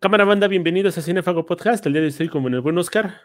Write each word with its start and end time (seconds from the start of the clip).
Cámara 0.00 0.24
banda, 0.24 0.46
bienvenidos 0.46 0.96
a 0.96 1.02
Cinefago 1.02 1.44
Podcast. 1.44 1.84
El 1.84 1.92
día 1.92 2.00
de 2.00 2.06
hoy 2.06 2.10
estoy 2.10 2.28
como 2.28 2.46
en 2.46 2.54
el 2.54 2.60
buen 2.60 2.78
Oscar. 2.78 3.16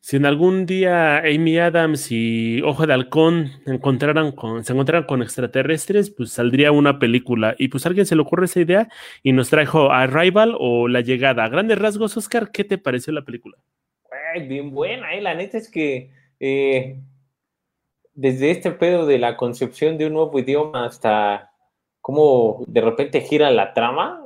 Si 0.00 0.16
en 0.16 0.24
algún 0.24 0.64
día 0.64 1.18
Amy 1.18 1.58
Adams 1.58 2.10
y 2.10 2.62
Ojo 2.62 2.86
de 2.86 2.94
Halcón 2.94 3.50
encontraran 3.66 4.32
con, 4.32 4.64
se 4.64 4.72
encontraran 4.72 5.04
con 5.04 5.20
extraterrestres, 5.20 6.08
pues 6.08 6.32
saldría 6.32 6.72
una 6.72 6.98
película. 6.98 7.54
Y 7.58 7.68
pues 7.68 7.84
a 7.84 7.90
alguien 7.90 8.06
se 8.06 8.16
le 8.16 8.22
ocurre 8.22 8.46
esa 8.46 8.60
idea 8.60 8.88
y 9.22 9.32
nos 9.32 9.50
trajo 9.50 9.92
Arrival 9.92 10.56
o 10.58 10.88
La 10.88 11.02
Llegada. 11.02 11.44
A 11.44 11.50
grandes 11.50 11.78
rasgos, 11.78 12.16
Oscar, 12.16 12.50
¿qué 12.50 12.64
te 12.64 12.78
pareció 12.78 13.12
la 13.12 13.26
película? 13.26 13.58
bien 14.48 14.70
buena, 14.70 15.12
eh. 15.12 15.20
La 15.20 15.34
neta 15.34 15.58
es 15.58 15.70
que 15.70 16.10
eh, 16.40 16.96
desde 18.14 18.52
este 18.52 18.70
pedo 18.70 19.04
de 19.04 19.18
la 19.18 19.36
concepción 19.36 19.98
de 19.98 20.06
un 20.06 20.14
nuevo 20.14 20.38
idioma 20.38 20.86
hasta 20.86 21.51
cómo 22.02 22.64
de 22.66 22.82
repente 22.82 23.22
gira 23.22 23.50
la 23.50 23.72
trama, 23.72 24.22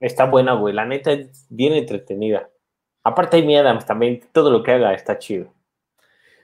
está 0.00 0.26
buena, 0.26 0.52
güey. 0.52 0.74
La 0.74 0.84
neta 0.84 1.12
es 1.12 1.46
bien 1.48 1.72
entretenida. 1.72 2.50
Aparte 3.02 3.36
hay 3.36 3.54
Adams 3.54 3.86
también, 3.86 4.20
todo 4.32 4.50
lo 4.50 4.62
que 4.62 4.72
haga 4.72 4.92
está 4.92 5.18
chido. 5.18 5.54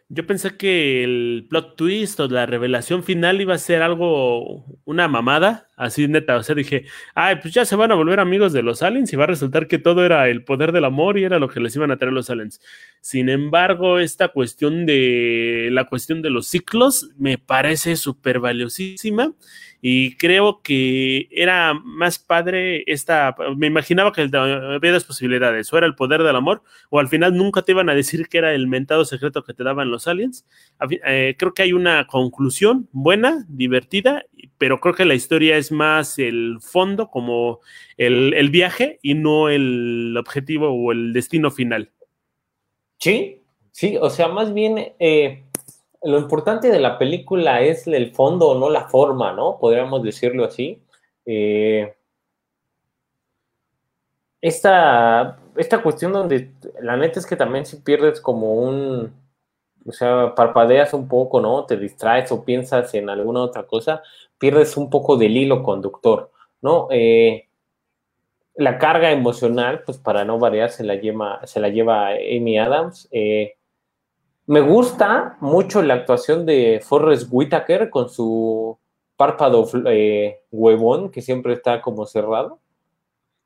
Yo 0.08 0.26
pensé 0.26 0.56
que 0.56 1.02
el 1.02 1.46
plot 1.48 1.74
twist 1.76 2.20
o 2.20 2.28
la 2.28 2.46
revelación 2.46 3.02
final 3.02 3.40
iba 3.40 3.54
a 3.54 3.58
ser 3.58 3.82
algo, 3.82 4.64
una 4.84 5.08
mamada, 5.08 5.68
así 5.82 6.08
neta. 6.08 6.36
O 6.36 6.42
sea, 6.42 6.54
dije, 6.54 6.84
ay, 7.14 7.36
pues 7.36 7.52
ya 7.52 7.64
se 7.64 7.76
van 7.76 7.92
a 7.92 7.94
volver 7.94 8.20
amigos 8.20 8.52
de 8.52 8.62
los 8.62 8.82
aliens 8.82 9.12
y 9.12 9.16
va 9.16 9.24
a 9.24 9.28
resultar 9.28 9.66
que 9.66 9.78
todo 9.78 10.04
era 10.04 10.28
el 10.28 10.44
poder 10.44 10.72
del 10.72 10.84
amor 10.84 11.18
y 11.18 11.24
era 11.24 11.38
lo 11.38 11.48
que 11.48 11.60
les 11.60 11.74
iban 11.76 11.90
a 11.90 11.96
traer 11.96 12.12
los 12.12 12.30
aliens. 12.30 12.60
Sin 13.00 13.28
embargo, 13.28 13.98
esta 13.98 14.28
cuestión 14.28 14.86
de 14.86 15.68
la 15.72 15.84
cuestión 15.84 16.22
de 16.22 16.30
los 16.30 16.46
ciclos 16.46 17.10
me 17.18 17.38
parece 17.38 17.96
súper 17.96 18.40
valiosísima 18.40 19.32
y 19.84 20.14
creo 20.16 20.62
que 20.62 21.28
era 21.32 21.74
más 21.74 22.20
padre 22.20 22.84
esta, 22.86 23.34
me 23.56 23.66
imaginaba 23.66 24.12
que 24.12 24.30
había 24.32 24.92
dos 24.92 25.02
posibilidades, 25.02 25.72
o 25.72 25.76
era 25.76 25.88
el 25.88 25.96
poder 25.96 26.22
del 26.22 26.36
amor, 26.36 26.62
o 26.88 27.00
al 27.00 27.08
final 27.08 27.36
nunca 27.36 27.62
te 27.62 27.72
iban 27.72 27.90
a 27.90 27.94
decir 27.96 28.28
que 28.28 28.38
era 28.38 28.54
el 28.54 28.68
mentado 28.68 29.04
secreto 29.04 29.42
que 29.42 29.54
te 29.54 29.64
daban 29.64 29.90
los 29.90 30.06
aliens. 30.06 30.46
Eh, 31.04 31.34
creo 31.36 31.52
que 31.52 31.62
hay 31.62 31.72
una 31.72 32.06
conclusión 32.06 32.88
buena, 32.92 33.44
divertida, 33.48 34.24
pero 34.62 34.78
creo 34.78 34.94
que 34.94 35.04
la 35.04 35.14
historia 35.14 35.56
es 35.56 35.72
más 35.72 36.20
el 36.20 36.58
fondo, 36.60 37.10
como 37.10 37.58
el, 37.96 38.32
el 38.34 38.50
viaje, 38.50 39.00
y 39.02 39.14
no 39.14 39.48
el 39.48 40.14
objetivo 40.16 40.68
o 40.68 40.92
el 40.92 41.12
destino 41.12 41.50
final. 41.50 41.90
Sí, 42.98 43.42
sí, 43.72 43.96
o 44.00 44.08
sea, 44.08 44.28
más 44.28 44.54
bien... 44.54 44.94
Eh 45.00 45.42
lo 46.04 46.18
importante 46.18 46.68
de 46.68 46.80
la 46.80 46.98
película 46.98 47.60
es 47.60 47.86
el 47.86 48.12
fondo, 48.12 48.58
no 48.58 48.68
la 48.70 48.88
forma, 48.88 49.32
¿no? 49.32 49.58
Podríamos 49.60 50.02
decirlo 50.02 50.44
así. 50.44 50.82
Eh, 51.24 51.94
esta, 54.40 55.38
esta 55.56 55.82
cuestión 55.82 56.12
donde 56.12 56.50
la 56.80 56.96
neta 56.96 57.20
es 57.20 57.26
que 57.26 57.36
también 57.36 57.64
si 57.66 57.76
pierdes 57.76 58.20
como 58.20 58.54
un, 58.54 59.12
o 59.86 59.92
sea, 59.92 60.34
parpadeas 60.34 60.94
un 60.94 61.08
poco, 61.08 61.40
¿no? 61.40 61.64
Te 61.66 61.76
distraes 61.76 62.30
o 62.32 62.44
piensas 62.44 62.94
en 62.94 63.10
alguna 63.10 63.42
otra 63.42 63.64
cosa, 63.64 64.02
pierdes 64.38 64.76
un 64.76 64.90
poco 64.90 65.16
del 65.16 65.36
hilo 65.36 65.62
conductor, 65.62 66.30
¿no? 66.60 66.88
Eh, 66.90 67.48
la 68.54 68.78
carga 68.78 69.10
emocional, 69.10 69.82
pues 69.84 69.98
para 69.98 70.24
no 70.24 70.38
variar, 70.38 70.70
se 70.70 70.84
la 70.84 70.96
lleva, 70.96 71.46
se 71.46 71.60
la 71.60 71.68
lleva 71.68 72.08
Amy 72.08 72.58
Adams. 72.58 73.08
Eh, 73.10 73.54
me 74.46 74.60
gusta 74.60 75.36
mucho 75.40 75.82
la 75.82 75.94
actuación 75.94 76.44
de 76.44 76.80
Forrest 76.84 77.28
Whitaker 77.30 77.90
con 77.90 78.08
su 78.08 78.78
párpado 79.16 79.68
eh, 79.86 80.40
huevón 80.50 81.10
que 81.10 81.22
siempre 81.22 81.54
está 81.54 81.80
como 81.80 82.06
cerrado, 82.06 82.58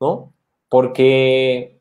¿no? 0.00 0.32
Porque, 0.68 1.78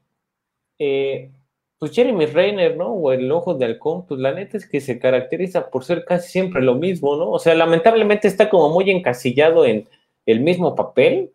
eh, 0.78 1.32
pues 1.78 1.92
Jeremy 1.92 2.26
Renner, 2.26 2.78
¿no? 2.78 2.88
O 2.94 3.12
el 3.12 3.32
ojo 3.32 3.54
de 3.54 3.66
halcón, 3.66 4.06
pues 4.06 4.20
la 4.20 4.34
neta 4.34 4.58
es 4.58 4.68
que 4.68 4.80
se 4.80 5.00
caracteriza 5.00 5.70
por 5.70 5.84
ser 5.84 6.06
casi 6.06 6.30
siempre 6.32 6.62
lo 6.62 6.76
mismo, 6.76 7.16
¿no? 7.18 7.30
O 7.32 7.40
sea, 7.40 7.54
lamentablemente 7.56 8.28
está 8.28 8.50
como 8.50 8.70
muy 8.70 8.90
encasillado 8.90 9.66
en 9.66 9.88
el 10.26 10.40
mismo 10.40 10.76
papel, 10.76 11.34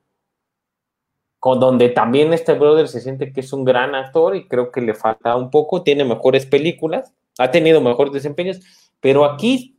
con 1.39 1.61
donde 1.61 1.89
también 1.89 2.33
este 2.33 2.55
brother 2.55 2.89
se 2.89 3.01
siente 3.01 3.33
que 3.33 3.41
es 3.41 3.53
un 3.53 3.65
gran 3.65 3.95
actor 3.95 4.37
y 4.37 4.47
creo 4.47 4.71
que 4.71 4.81
le 4.81 4.95
falta 4.95 5.37
un 5.37 5.51
poco, 5.51 5.83
tiene 5.83 6.05
mejores 6.05 6.47
películas, 6.47 7.15
ha 7.39 7.51
tenido 7.51 7.81
mejores 7.81 8.13
desempeños, 8.13 8.61
pero 9.01 9.25
aquí 9.25 9.79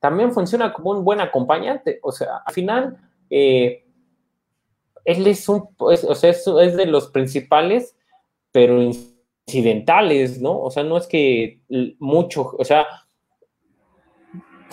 también 0.00 0.32
funciona 0.32 0.72
como 0.72 0.90
un 0.90 1.04
buen 1.04 1.20
acompañante. 1.20 1.98
O 2.02 2.12
sea, 2.12 2.42
al 2.44 2.54
final, 2.54 2.96
eh, 3.30 3.84
él 5.04 5.26
es 5.26 5.48
un, 5.48 5.68
o 5.78 6.14
sea, 6.14 6.30
es, 6.30 6.44
de 6.44 6.86
los 6.86 7.08
principales, 7.08 7.96
pero 8.52 8.80
incidentales, 9.46 10.40
¿no? 10.40 10.58
O 10.58 10.70
sea, 10.70 10.82
no 10.82 10.96
es 10.96 11.06
que 11.06 11.60
mucho, 11.98 12.54
o 12.58 12.64
sea, 12.64 12.86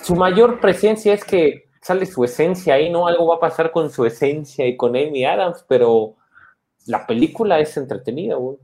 su 0.01 0.15
mayor 0.15 0.59
presencia 0.59 1.13
es 1.13 1.23
que 1.23 1.65
sale 1.81 2.05
su 2.05 2.23
esencia 2.23 2.75
ahí, 2.75 2.89
¿no? 2.89 3.07
Algo 3.07 3.27
va 3.27 3.35
a 3.35 3.39
pasar 3.39 3.71
con 3.71 3.89
su 3.89 4.05
esencia 4.05 4.65
y 4.67 4.77
con 4.77 4.95
Amy 4.95 5.25
Adams, 5.25 5.65
pero 5.67 6.15
la 6.87 7.05
película 7.05 7.59
es 7.59 7.75
entretenida, 7.77 8.35
güey. 8.35 8.57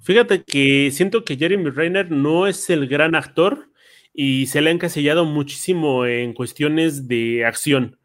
Fíjate 0.00 0.44
que 0.44 0.90
siento 0.92 1.24
que 1.24 1.36
Jeremy 1.36 1.70
Renner 1.70 2.10
no 2.10 2.46
es 2.46 2.70
el 2.70 2.86
gran 2.86 3.14
actor 3.14 3.70
y 4.14 4.46
se 4.46 4.60
le 4.60 4.70
ha 4.70 4.72
encasillado 4.72 5.24
muchísimo 5.24 6.06
en 6.06 6.32
cuestiones 6.32 7.08
de 7.08 7.44
acción. 7.44 7.98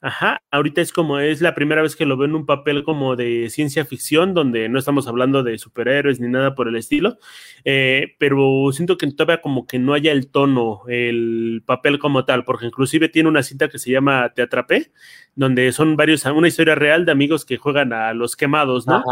Ajá, 0.00 0.42
ahorita 0.52 0.80
es 0.80 0.92
como 0.92 1.18
es 1.18 1.40
la 1.40 1.56
primera 1.56 1.82
vez 1.82 1.96
que 1.96 2.06
lo 2.06 2.16
veo 2.16 2.26
en 2.26 2.36
un 2.36 2.46
papel 2.46 2.84
como 2.84 3.16
de 3.16 3.50
ciencia 3.50 3.84
ficción, 3.84 4.32
donde 4.32 4.68
no 4.68 4.78
estamos 4.78 5.08
hablando 5.08 5.42
de 5.42 5.58
superhéroes 5.58 6.20
ni 6.20 6.28
nada 6.28 6.54
por 6.54 6.68
el 6.68 6.76
estilo, 6.76 7.18
eh, 7.64 8.14
pero 8.20 8.70
siento 8.72 8.96
que 8.96 9.10
todavía 9.10 9.42
como 9.42 9.66
que 9.66 9.80
no 9.80 9.94
haya 9.94 10.12
el 10.12 10.30
tono, 10.30 10.82
el 10.86 11.64
papel 11.66 11.98
como 11.98 12.24
tal, 12.24 12.44
porque 12.44 12.66
inclusive 12.66 13.08
tiene 13.08 13.28
una 13.28 13.42
cinta 13.42 13.68
que 13.68 13.80
se 13.80 13.90
llama 13.90 14.32
Te 14.36 14.42
Atrapé, 14.42 14.92
donde 15.34 15.72
son 15.72 15.96
varios, 15.96 16.24
una 16.26 16.46
historia 16.46 16.76
real 16.76 17.04
de 17.04 17.10
amigos 17.10 17.44
que 17.44 17.56
juegan 17.56 17.92
a 17.92 18.14
los 18.14 18.36
quemados, 18.36 18.86
¿no? 18.86 19.02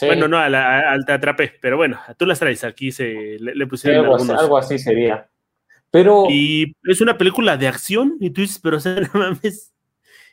Bueno, 0.00 0.28
no, 0.28 0.38
al, 0.38 1.04
Te 1.06 1.12
Atrapé, 1.12 1.54
pero 1.60 1.76
bueno, 1.76 1.98
tú 2.16 2.24
las 2.24 2.38
traes, 2.38 2.62
aquí 2.62 2.92
se 2.92 3.36
le, 3.40 3.66
pusieron 3.66 4.30
algo, 4.30 4.58
así 4.58 4.78
sería. 4.78 5.28
Pero... 5.90 6.26
Y 6.30 6.76
es 6.84 7.00
una 7.00 7.18
película 7.18 7.56
de 7.56 7.66
acción, 7.66 8.16
y 8.20 8.30
tú 8.30 8.42
dices, 8.42 8.60
pero 8.62 8.76
o 8.76 8.80
sea, 8.80 8.94
no 9.12 9.20
mames 9.20 9.73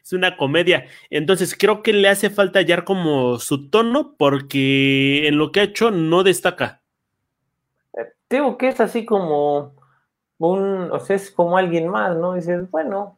es 0.03 0.13
una 0.13 0.37
comedia. 0.37 0.85
Entonces 1.09 1.55
creo 1.57 1.83
que 1.83 1.93
le 1.93 2.07
hace 2.09 2.29
falta 2.29 2.59
hallar 2.59 2.83
como 2.83 3.39
su 3.39 3.69
tono 3.69 4.15
porque 4.17 5.27
en 5.27 5.37
lo 5.37 5.51
que 5.51 5.61
ha 5.61 5.63
hecho 5.63 5.91
no 5.91 6.23
destaca. 6.23 6.81
Digo 8.29 8.57
que 8.57 8.69
es 8.69 8.79
así 8.79 9.05
como 9.05 9.75
un, 10.37 10.91
o 10.91 10.99
sea, 10.99 11.15
es 11.15 11.31
como 11.31 11.57
alguien 11.57 11.87
más, 11.87 12.15
¿no? 12.15 12.35
Dices, 12.35 12.69
bueno, 12.71 13.17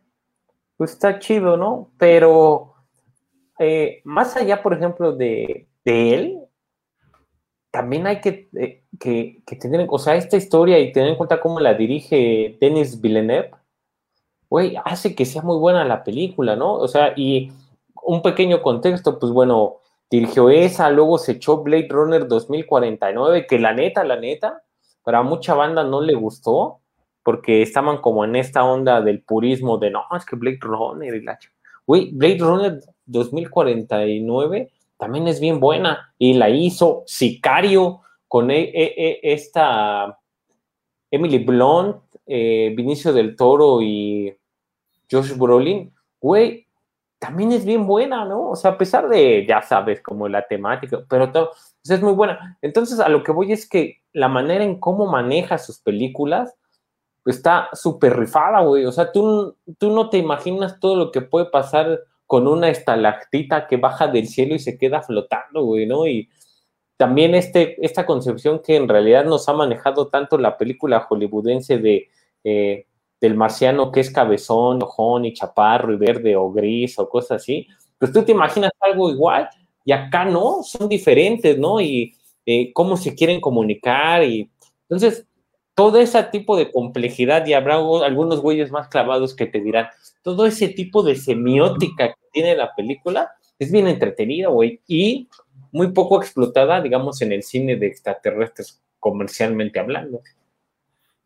pues 0.77 0.91
está 0.91 1.19
chido, 1.19 1.55
¿no? 1.55 1.91
Pero 1.97 2.73
eh, 3.59 4.01
más 4.03 4.35
allá, 4.35 4.61
por 4.63 4.73
ejemplo, 4.73 5.13
de, 5.13 5.67
él, 5.85 6.39
también 7.71 8.07
hay 8.07 8.21
que, 8.21 8.49
eh, 8.59 8.83
que, 8.99 9.41
que, 9.45 9.55
tener, 9.55 9.85
o 9.89 9.99
sea, 9.99 10.15
esta 10.15 10.37
historia 10.37 10.79
y 10.79 10.91
tener 10.91 11.09
en 11.09 11.15
cuenta 11.15 11.39
cómo 11.39 11.59
la 11.59 11.73
dirige 11.73 12.57
Denis 12.59 12.99
Villeneuve, 12.99 13.51
güey, 14.53 14.75
hace 14.85 15.15
que 15.15 15.25
sea 15.25 15.41
muy 15.41 15.57
buena 15.57 15.83
la 15.83 16.03
película, 16.03 16.55
¿no? 16.55 16.75
O 16.75 16.87
sea, 16.87 17.13
y 17.15 17.51
un 18.03 18.21
pequeño 18.21 18.61
contexto, 18.61 19.17
pues 19.17 19.31
bueno, 19.31 19.77
dirigió 20.11 20.51
esa, 20.51 20.91
luego 20.91 21.17
se 21.17 21.31
echó 21.31 21.63
Blade 21.63 21.87
Runner 21.89 22.27
2049, 22.27 23.47
que 23.47 23.57
la 23.57 23.73
neta, 23.73 24.03
la 24.03 24.15
neta, 24.15 24.61
para 25.01 25.23
mucha 25.23 25.55
banda 25.55 25.83
no 25.83 26.01
le 26.01 26.13
gustó, 26.13 26.81
porque 27.23 27.63
estaban 27.63 27.97
como 27.97 28.25
en 28.25 28.35
esta 28.35 28.63
onda 28.63 29.01
del 29.01 29.23
purismo 29.23 29.79
de, 29.79 29.89
no, 29.89 30.03
es 30.15 30.23
que 30.23 30.35
Blade 30.35 30.59
Runner 30.61 31.15
y 31.15 31.23
la... 31.23 31.39
Güey, 31.87 32.11
Blade 32.11 32.37
Runner 32.37 32.79
2049 33.07 34.71
también 34.97 35.27
es 35.27 35.39
bien 35.39 35.59
buena, 35.59 36.13
y 36.19 36.35
la 36.35 36.51
hizo 36.51 37.01
Sicario 37.07 38.01
con 38.27 38.51
e, 38.51 38.65
e, 38.65 38.93
e, 38.95 39.19
esta 39.33 40.19
Emily 41.09 41.39
Blunt, 41.39 41.97
eh, 42.27 42.71
Vinicio 42.77 43.11
del 43.13 43.35
Toro 43.35 43.81
y 43.81 44.31
Josh 45.11 45.35
Brolin, 45.37 45.93
güey, 46.19 46.67
también 47.19 47.53
es 47.53 47.63
bien 47.63 47.87
buena, 47.87 48.25
¿no? 48.25 48.49
O 48.49 48.55
sea, 48.55 48.71
a 48.71 48.77
pesar 48.77 49.07
de, 49.07 49.45
ya 49.47 49.61
sabes, 49.61 50.01
como 50.01 50.27
la 50.27 50.45
temática, 50.45 51.05
pero 51.07 51.31
todo, 51.31 51.51
es 51.83 52.01
muy 52.01 52.13
buena. 52.13 52.57
Entonces, 52.61 52.99
a 52.99 53.07
lo 53.07 53.23
que 53.23 53.31
voy 53.31 53.53
es 53.53 53.67
que 53.67 54.01
la 54.11 54.27
manera 54.27 54.63
en 54.63 54.79
cómo 54.79 55.05
maneja 55.05 55.57
sus 55.57 55.79
películas 55.79 56.53
está 57.25 57.69
súper 57.73 58.17
rifada, 58.17 58.61
güey. 58.61 58.85
O 58.85 58.91
sea, 58.91 59.11
tú, 59.11 59.55
tú 59.77 59.91
no 59.91 60.09
te 60.09 60.17
imaginas 60.17 60.79
todo 60.79 60.95
lo 60.95 61.11
que 61.11 61.21
puede 61.21 61.45
pasar 61.45 62.01
con 62.25 62.47
una 62.47 62.69
estalactita 62.69 63.67
que 63.67 63.77
baja 63.77 64.07
del 64.07 64.27
cielo 64.27 64.55
y 64.55 64.59
se 64.59 64.77
queda 64.77 65.01
flotando, 65.01 65.63
güey, 65.63 65.85
¿no? 65.85 66.05
Y 66.07 66.29
también 66.97 67.35
este, 67.35 67.83
esta 67.85 68.05
concepción 68.05 68.59
que 68.59 68.75
en 68.75 68.87
realidad 68.87 69.25
nos 69.25 69.47
ha 69.47 69.53
manejado 69.53 70.07
tanto 70.07 70.37
la 70.37 70.57
película 70.57 71.01
hollywoodense 71.01 71.77
de 71.77 72.09
eh, 72.43 72.87
del 73.23 73.35
marciano 73.35 73.89
que 73.89 74.01
es 74.01 74.11
cabezón, 74.11 74.83
ojón 74.83 75.23
y 75.23 75.33
chaparro 75.33 75.93
y 75.93 75.95
verde 75.95 76.35
o 76.35 76.51
gris 76.51 76.99
o 76.99 77.07
cosas 77.07 77.41
así, 77.41 77.65
pues 77.97 78.11
tú 78.11 78.21
te 78.23 78.33
imaginas 78.33 78.71
algo 78.81 79.09
igual 79.09 79.47
y 79.85 79.93
acá 79.93 80.25
no, 80.25 80.61
son 80.61 80.89
diferentes, 80.89 81.57
¿no? 81.57 81.79
Y 81.79 82.17
eh, 82.45 82.73
cómo 82.73 82.97
se 82.97 83.15
quieren 83.15 83.39
comunicar 83.39 84.25
y 84.25 84.51
entonces 84.89 85.25
todo 85.73 86.01
ese 86.01 86.21
tipo 86.23 86.57
de 86.57 86.69
complejidad 86.69 87.47
y 87.47 87.53
habrá 87.53 87.75
algunos 87.75 88.41
güeyes 88.41 88.71
más 88.71 88.89
clavados 88.89 89.33
que 89.33 89.45
te 89.45 89.61
dirán, 89.61 89.87
todo 90.21 90.45
ese 90.45 90.67
tipo 90.67 91.01
de 91.01 91.15
semiótica 91.15 92.09
que 92.09 92.27
tiene 92.33 92.57
la 92.57 92.75
película 92.75 93.31
es 93.57 93.71
bien 93.71 93.87
entretenida, 93.87 94.49
güey, 94.49 94.81
y 94.85 95.29
muy 95.71 95.93
poco 95.93 96.21
explotada, 96.21 96.81
digamos, 96.81 97.21
en 97.21 97.31
el 97.31 97.43
cine 97.43 97.77
de 97.77 97.87
extraterrestres 97.87 98.81
comercialmente 98.99 99.79
hablando 99.79 100.19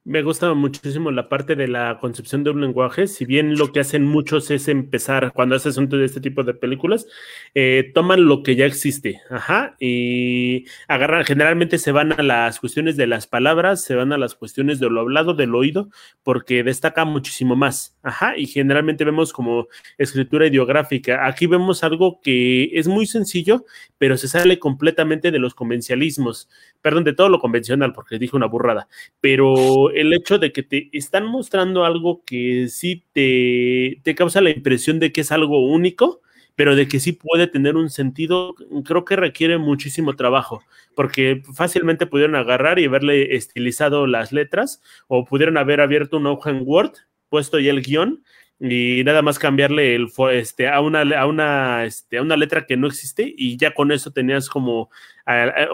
me 0.07 0.23
gusta 0.23 0.53
muchísimo 0.53 1.11
la 1.11 1.27
parte 1.27 1.57
de 1.57 1.67
la 1.67 1.97
concepción 1.99 2.45
de 2.45 2.51
un 2.51 2.61
lenguaje. 2.61 3.07
Si 3.07 3.25
bien 3.25 3.57
lo 3.57 3.73
que 3.73 3.81
hacen 3.81 4.05
muchos 4.05 4.49
es 4.51 4.69
empezar, 4.69 5.33
cuando 5.33 5.55
haces 5.55 5.75
un 5.75 5.89
de 5.89 6.05
este 6.05 6.21
tipo 6.21 6.43
de 6.43 6.53
películas, 6.53 7.07
eh, 7.53 7.91
toman 7.93 8.25
lo 8.25 8.41
que 8.41 8.55
ya 8.55 8.65
existe, 8.65 9.19
ajá, 9.29 9.75
y 9.81 10.65
agarran, 10.87 11.25
generalmente 11.25 11.77
se 11.77 11.91
van 11.91 12.13
a 12.13 12.23
las 12.23 12.59
cuestiones 12.61 12.95
de 12.95 13.05
las 13.05 13.27
palabras, 13.27 13.83
se 13.83 13.95
van 13.95 14.13
a 14.13 14.17
las 14.17 14.33
cuestiones 14.35 14.79
de 14.79 14.89
lo 14.89 15.01
hablado, 15.01 15.33
del 15.33 15.53
oído, 15.53 15.89
porque 16.23 16.63
destaca 16.63 17.03
muchísimo 17.03 17.57
más, 17.57 17.97
ajá, 18.01 18.37
y 18.37 18.47
generalmente 18.47 19.03
vemos 19.03 19.33
como 19.33 19.67
escritura 19.97 20.47
ideográfica. 20.47 21.27
Aquí 21.27 21.47
vemos 21.47 21.83
algo 21.83 22.21
que 22.21 22.69
es 22.73 22.87
muy 22.87 23.07
sencillo, 23.07 23.65
pero 23.97 24.15
se 24.15 24.29
sale 24.29 24.57
completamente 24.57 25.31
de 25.31 25.39
los 25.39 25.53
convencionalismos, 25.53 26.47
perdón, 26.87 27.03
de 27.03 27.11
todo 27.11 27.27
lo 27.27 27.41
convencional, 27.41 27.91
porque 27.91 28.17
dije 28.17 28.37
una 28.37 28.45
burrada, 28.45 28.87
pero 29.19 29.91
el 29.91 30.13
hecho 30.13 30.39
de 30.39 30.53
que 30.53 30.63
te 30.63 30.87
están 30.93 31.25
mostrando 31.25 31.83
algo 31.83 32.23
que 32.25 32.69
sí 32.69 33.03
te, 33.11 33.99
te 34.03 34.15
causa 34.15 34.39
la 34.39 34.51
impresión 34.51 34.97
de 34.97 35.11
que 35.11 35.19
es 35.19 35.33
algo 35.33 35.67
único, 35.67 36.21
pero 36.55 36.77
de 36.77 36.87
que 36.87 37.01
sí 37.01 37.11
puede 37.11 37.47
tener 37.47 37.75
un 37.75 37.89
sentido, 37.89 38.55
creo 38.85 39.03
que 39.03 39.17
requiere 39.17 39.57
muchísimo 39.57 40.15
trabajo, 40.15 40.63
porque 40.95 41.41
fácilmente 41.53 42.07
pudieron 42.07 42.37
agarrar 42.37 42.79
y 42.79 42.85
haberle 42.85 43.35
estilizado 43.35 44.07
las 44.07 44.31
letras, 44.31 44.81
o 45.09 45.25
pudieron 45.25 45.57
haber 45.57 45.81
abierto 45.81 46.15
un 46.15 46.27
hoja 46.27 46.51
en 46.51 46.61
Word, 46.63 46.93
puesto 47.27 47.59
ya 47.59 47.71
el 47.71 47.81
guion, 47.81 48.23
y 48.59 49.03
nada 49.03 49.21
más 49.21 49.37
cambiarle 49.37 49.93
el 49.93 50.07
este 50.31 50.67
a 50.67 50.81
una 50.81 51.01
a 51.19 51.27
una 51.27 51.85
este, 51.85 52.17
a 52.17 52.21
una 52.23 52.35
letra 52.35 52.65
que 52.65 52.75
no 52.75 52.87
existe 52.87 53.31
y 53.37 53.55
ya 53.57 53.73
con 53.73 53.91
eso 53.91 54.11
tenías 54.11 54.49
como 54.49 54.89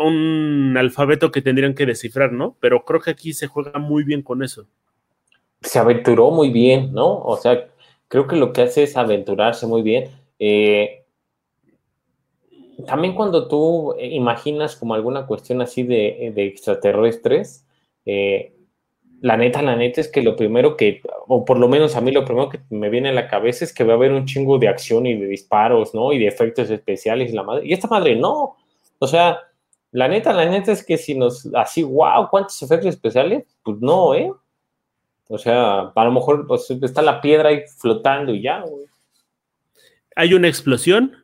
un 0.04 0.76
alfabeto 0.78 1.32
que 1.32 1.42
tendrían 1.42 1.76
que 1.76 1.86
descifrar, 1.86 2.34
¿no? 2.34 2.58
Pero 2.60 2.84
creo 2.84 3.00
que 3.00 3.12
aquí 3.12 3.34
se 3.34 3.48
juega 3.48 3.80
muy 3.80 4.04
bien 4.04 4.22
con 4.22 4.44
eso. 4.44 4.66
Se 5.62 5.80
aventuró 5.80 6.32
muy 6.32 6.50
bien, 6.50 6.92
¿no? 6.92 7.20
O 7.20 7.38
sea, 7.38 7.68
creo 8.08 8.28
que 8.28 8.36
lo 8.36 8.52
que 8.52 8.64
hace 8.64 8.84
es 8.84 8.98
aventurarse 8.98 9.68
muy 9.68 9.82
bien. 9.82 10.10
Eh, 10.40 11.04
también 12.88 13.14
cuando 13.14 13.48
tú 13.48 13.96
imaginas 14.00 14.76
como 14.76 14.96
alguna 14.96 15.26
cuestión 15.26 15.62
así 15.62 15.84
de, 15.84 16.34
de 16.36 16.46
extraterrestres, 16.48 17.66
eh, 18.06 18.53
la 19.24 19.38
neta, 19.38 19.62
la 19.62 19.78
neta 19.78 20.02
es 20.02 20.10
que 20.10 20.22
lo 20.22 20.36
primero 20.36 20.76
que, 20.76 21.02
o 21.30 21.46
por 21.46 21.58
lo 21.58 21.70
menos 21.70 21.96
a 21.96 22.02
mí 22.02 22.12
lo 22.12 22.26
primero 22.26 22.50
que 22.50 22.60
me 22.70 22.90
viene 22.90 23.08
a 23.08 23.14
la 23.14 23.30
cabeza 23.30 23.64
es 23.64 23.74
que 23.74 23.86
va 23.86 23.94
a 23.94 23.96
haber 23.96 24.12
un 24.12 24.26
chingo 24.26 24.60
de 24.60 24.68
acción 24.68 25.06
y 25.06 25.18
de 25.18 25.28
disparos, 25.28 25.96
¿no? 25.96 26.12
Y 26.12 26.20
de 26.20 26.28
efectos 26.28 26.70
especiales 26.70 27.32
y 27.32 27.34
la 27.34 27.44
madre. 27.44 27.66
Y 27.66 27.72
esta 27.72 27.88
madre 27.88 28.18
no. 28.18 28.58
O 29.00 29.08
sea, 29.08 29.40
la 29.92 30.10
neta, 30.10 30.34
la 30.34 30.44
neta 30.44 30.74
es 30.74 30.86
que 30.86 30.98
si 30.98 31.16
nos, 31.16 31.48
así, 31.56 31.84
wow, 31.84 32.28
¿cuántos 32.30 32.62
efectos 32.62 32.90
especiales? 32.90 33.46
Pues 33.64 33.78
no, 33.80 34.14
¿eh? 34.14 34.30
O 35.30 35.38
sea, 35.38 35.94
a 35.96 36.04
lo 36.04 36.12
mejor 36.12 36.46
pues, 36.46 36.70
está 36.70 37.02
la 37.02 37.22
piedra 37.22 37.48
ahí 37.48 37.62
flotando 37.78 38.34
y 38.34 38.42
ya, 38.42 38.60
güey. 38.60 38.88
Hay 40.18 40.34
una 40.34 40.50
explosión, 40.50 41.23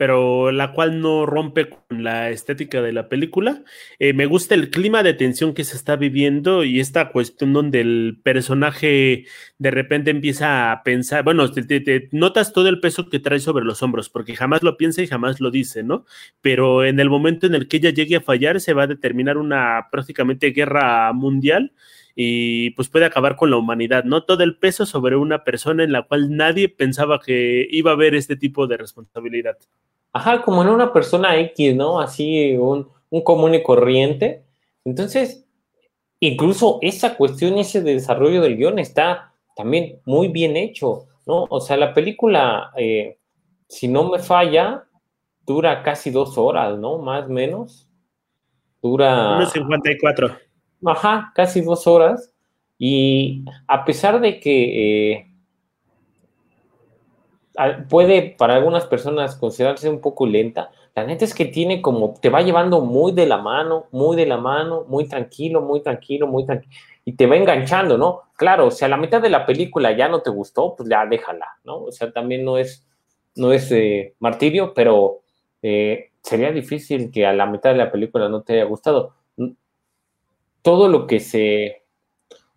pero 0.00 0.50
la 0.50 0.72
cual 0.72 1.02
no 1.02 1.26
rompe 1.26 1.68
con 1.68 2.02
la 2.02 2.30
estética 2.30 2.80
de 2.80 2.90
la 2.90 3.10
película. 3.10 3.64
Eh, 3.98 4.14
me 4.14 4.24
gusta 4.24 4.54
el 4.54 4.70
clima 4.70 5.02
de 5.02 5.12
tensión 5.12 5.52
que 5.52 5.62
se 5.62 5.76
está 5.76 5.96
viviendo 5.96 6.64
y 6.64 6.80
esta 6.80 7.10
cuestión 7.12 7.52
donde 7.52 7.82
el 7.82 8.18
personaje 8.22 9.26
de 9.58 9.70
repente 9.70 10.10
empieza 10.10 10.72
a 10.72 10.82
pensar, 10.84 11.22
bueno, 11.22 11.52
te, 11.52 12.08
notas 12.12 12.54
todo 12.54 12.70
el 12.70 12.80
peso 12.80 13.10
que 13.10 13.18
trae 13.18 13.40
sobre 13.40 13.66
los 13.66 13.82
hombros, 13.82 14.08
porque 14.08 14.34
jamás 14.34 14.62
lo 14.62 14.78
piensa 14.78 15.02
y 15.02 15.06
jamás 15.06 15.38
lo 15.38 15.50
dice, 15.50 15.82
¿no? 15.82 16.06
Pero 16.40 16.82
en 16.86 16.98
el 16.98 17.10
momento 17.10 17.46
en 17.46 17.54
el 17.54 17.68
que 17.68 17.76
ella 17.76 17.90
llegue 17.90 18.16
a 18.16 18.22
fallar, 18.22 18.58
se 18.58 18.72
va 18.72 18.84
a 18.84 18.86
determinar 18.86 19.36
una 19.36 19.88
prácticamente 19.92 20.52
guerra 20.52 21.12
mundial 21.12 21.74
y 22.22 22.72
pues 22.72 22.90
puede 22.90 23.06
acabar 23.06 23.34
con 23.34 23.50
la 23.50 23.56
humanidad, 23.56 24.04
¿no? 24.04 24.24
Todo 24.24 24.42
el 24.44 24.58
peso 24.58 24.84
sobre 24.84 25.16
una 25.16 25.42
persona 25.42 25.84
en 25.84 25.92
la 25.92 26.02
cual 26.02 26.36
nadie 26.36 26.68
pensaba 26.68 27.18
que 27.18 27.66
iba 27.70 27.92
a 27.92 27.94
haber 27.94 28.14
este 28.14 28.36
tipo 28.36 28.66
de 28.66 28.76
responsabilidad. 28.76 29.56
Ajá, 30.12 30.42
como 30.42 30.60
en 30.60 30.68
una 30.68 30.92
persona 30.92 31.38
X, 31.40 31.74
¿no? 31.74 31.98
Así, 31.98 32.58
un, 32.58 32.90
común 33.24 33.54
y 33.54 33.62
corriente. 33.62 34.44
Entonces, 34.84 35.46
incluso 36.18 36.78
esa 36.82 37.16
cuestión, 37.16 37.56
ese 37.56 37.80
desarrollo 37.80 38.42
del 38.42 38.58
guion 38.58 38.78
está 38.78 39.32
también 39.56 40.02
muy 40.04 40.28
bien 40.28 40.58
hecho, 40.58 41.06
¿no? 41.24 41.46
O 41.48 41.58
sea, 41.58 41.78
la 41.78 41.94
película, 41.94 42.70
eh, 42.76 43.16
si 43.66 43.88
no 43.88 44.10
me 44.10 44.18
falla, 44.18 44.84
dura 45.46 45.82
casi 45.82 46.10
dos 46.10 46.36
horas, 46.36 46.78
¿no? 46.78 46.98
Más 46.98 47.24
o 47.24 47.30
menos. 47.30 47.88
Dura... 48.82 49.46
54. 49.46 50.49
Ajá, 50.84 51.32
casi 51.34 51.60
dos 51.60 51.86
horas. 51.86 52.32
Y 52.78 53.44
a 53.66 53.84
pesar 53.84 54.20
de 54.20 54.40
que 54.40 55.14
eh, 55.14 55.30
puede 57.88 58.34
para 58.38 58.56
algunas 58.56 58.86
personas 58.86 59.36
considerarse 59.36 59.88
un 59.88 60.00
poco 60.00 60.26
lenta. 60.26 60.70
La 60.94 61.04
neta 61.04 61.24
es 61.24 61.34
que 61.34 61.44
tiene 61.44 61.82
como, 61.82 62.14
te 62.20 62.30
va 62.30 62.42
llevando 62.42 62.80
muy 62.80 63.12
de 63.12 63.26
la 63.26 63.38
mano, 63.38 63.86
muy 63.92 64.16
de 64.16 64.26
la 64.26 64.38
mano, 64.38 64.84
muy 64.88 65.06
tranquilo, 65.06 65.60
muy 65.60 65.82
tranquilo, 65.82 66.26
muy 66.26 66.44
tranquilo, 66.44 66.72
y 67.04 67.12
te 67.14 67.26
va 67.26 67.36
enganchando, 67.36 67.96
¿no? 67.96 68.22
Claro, 68.36 68.70
si 68.70 68.84
a 68.84 68.88
la 68.88 68.96
mitad 68.96 69.22
de 69.22 69.30
la 69.30 69.46
película 69.46 69.96
ya 69.96 70.08
no 70.08 70.20
te 70.20 70.30
gustó, 70.30 70.74
pues 70.76 70.88
ya 70.88 71.06
déjala, 71.06 71.46
¿no? 71.64 71.84
O 71.84 71.92
sea, 71.92 72.10
también 72.12 72.44
no 72.44 72.58
es, 72.58 72.86
no 73.36 73.52
es 73.52 73.70
eh, 73.72 74.14
martirio, 74.18 74.74
pero 74.74 75.20
eh, 75.62 76.10
sería 76.22 76.50
difícil 76.50 77.10
que 77.10 77.26
a 77.26 77.32
la 77.32 77.46
mitad 77.46 77.70
de 77.70 77.76
la 77.76 77.92
película 77.92 78.28
no 78.28 78.42
te 78.42 78.54
haya 78.54 78.64
gustado. 78.64 79.14
Todo 80.62 80.88
lo 80.88 81.06
que 81.06 81.20
se 81.20 81.80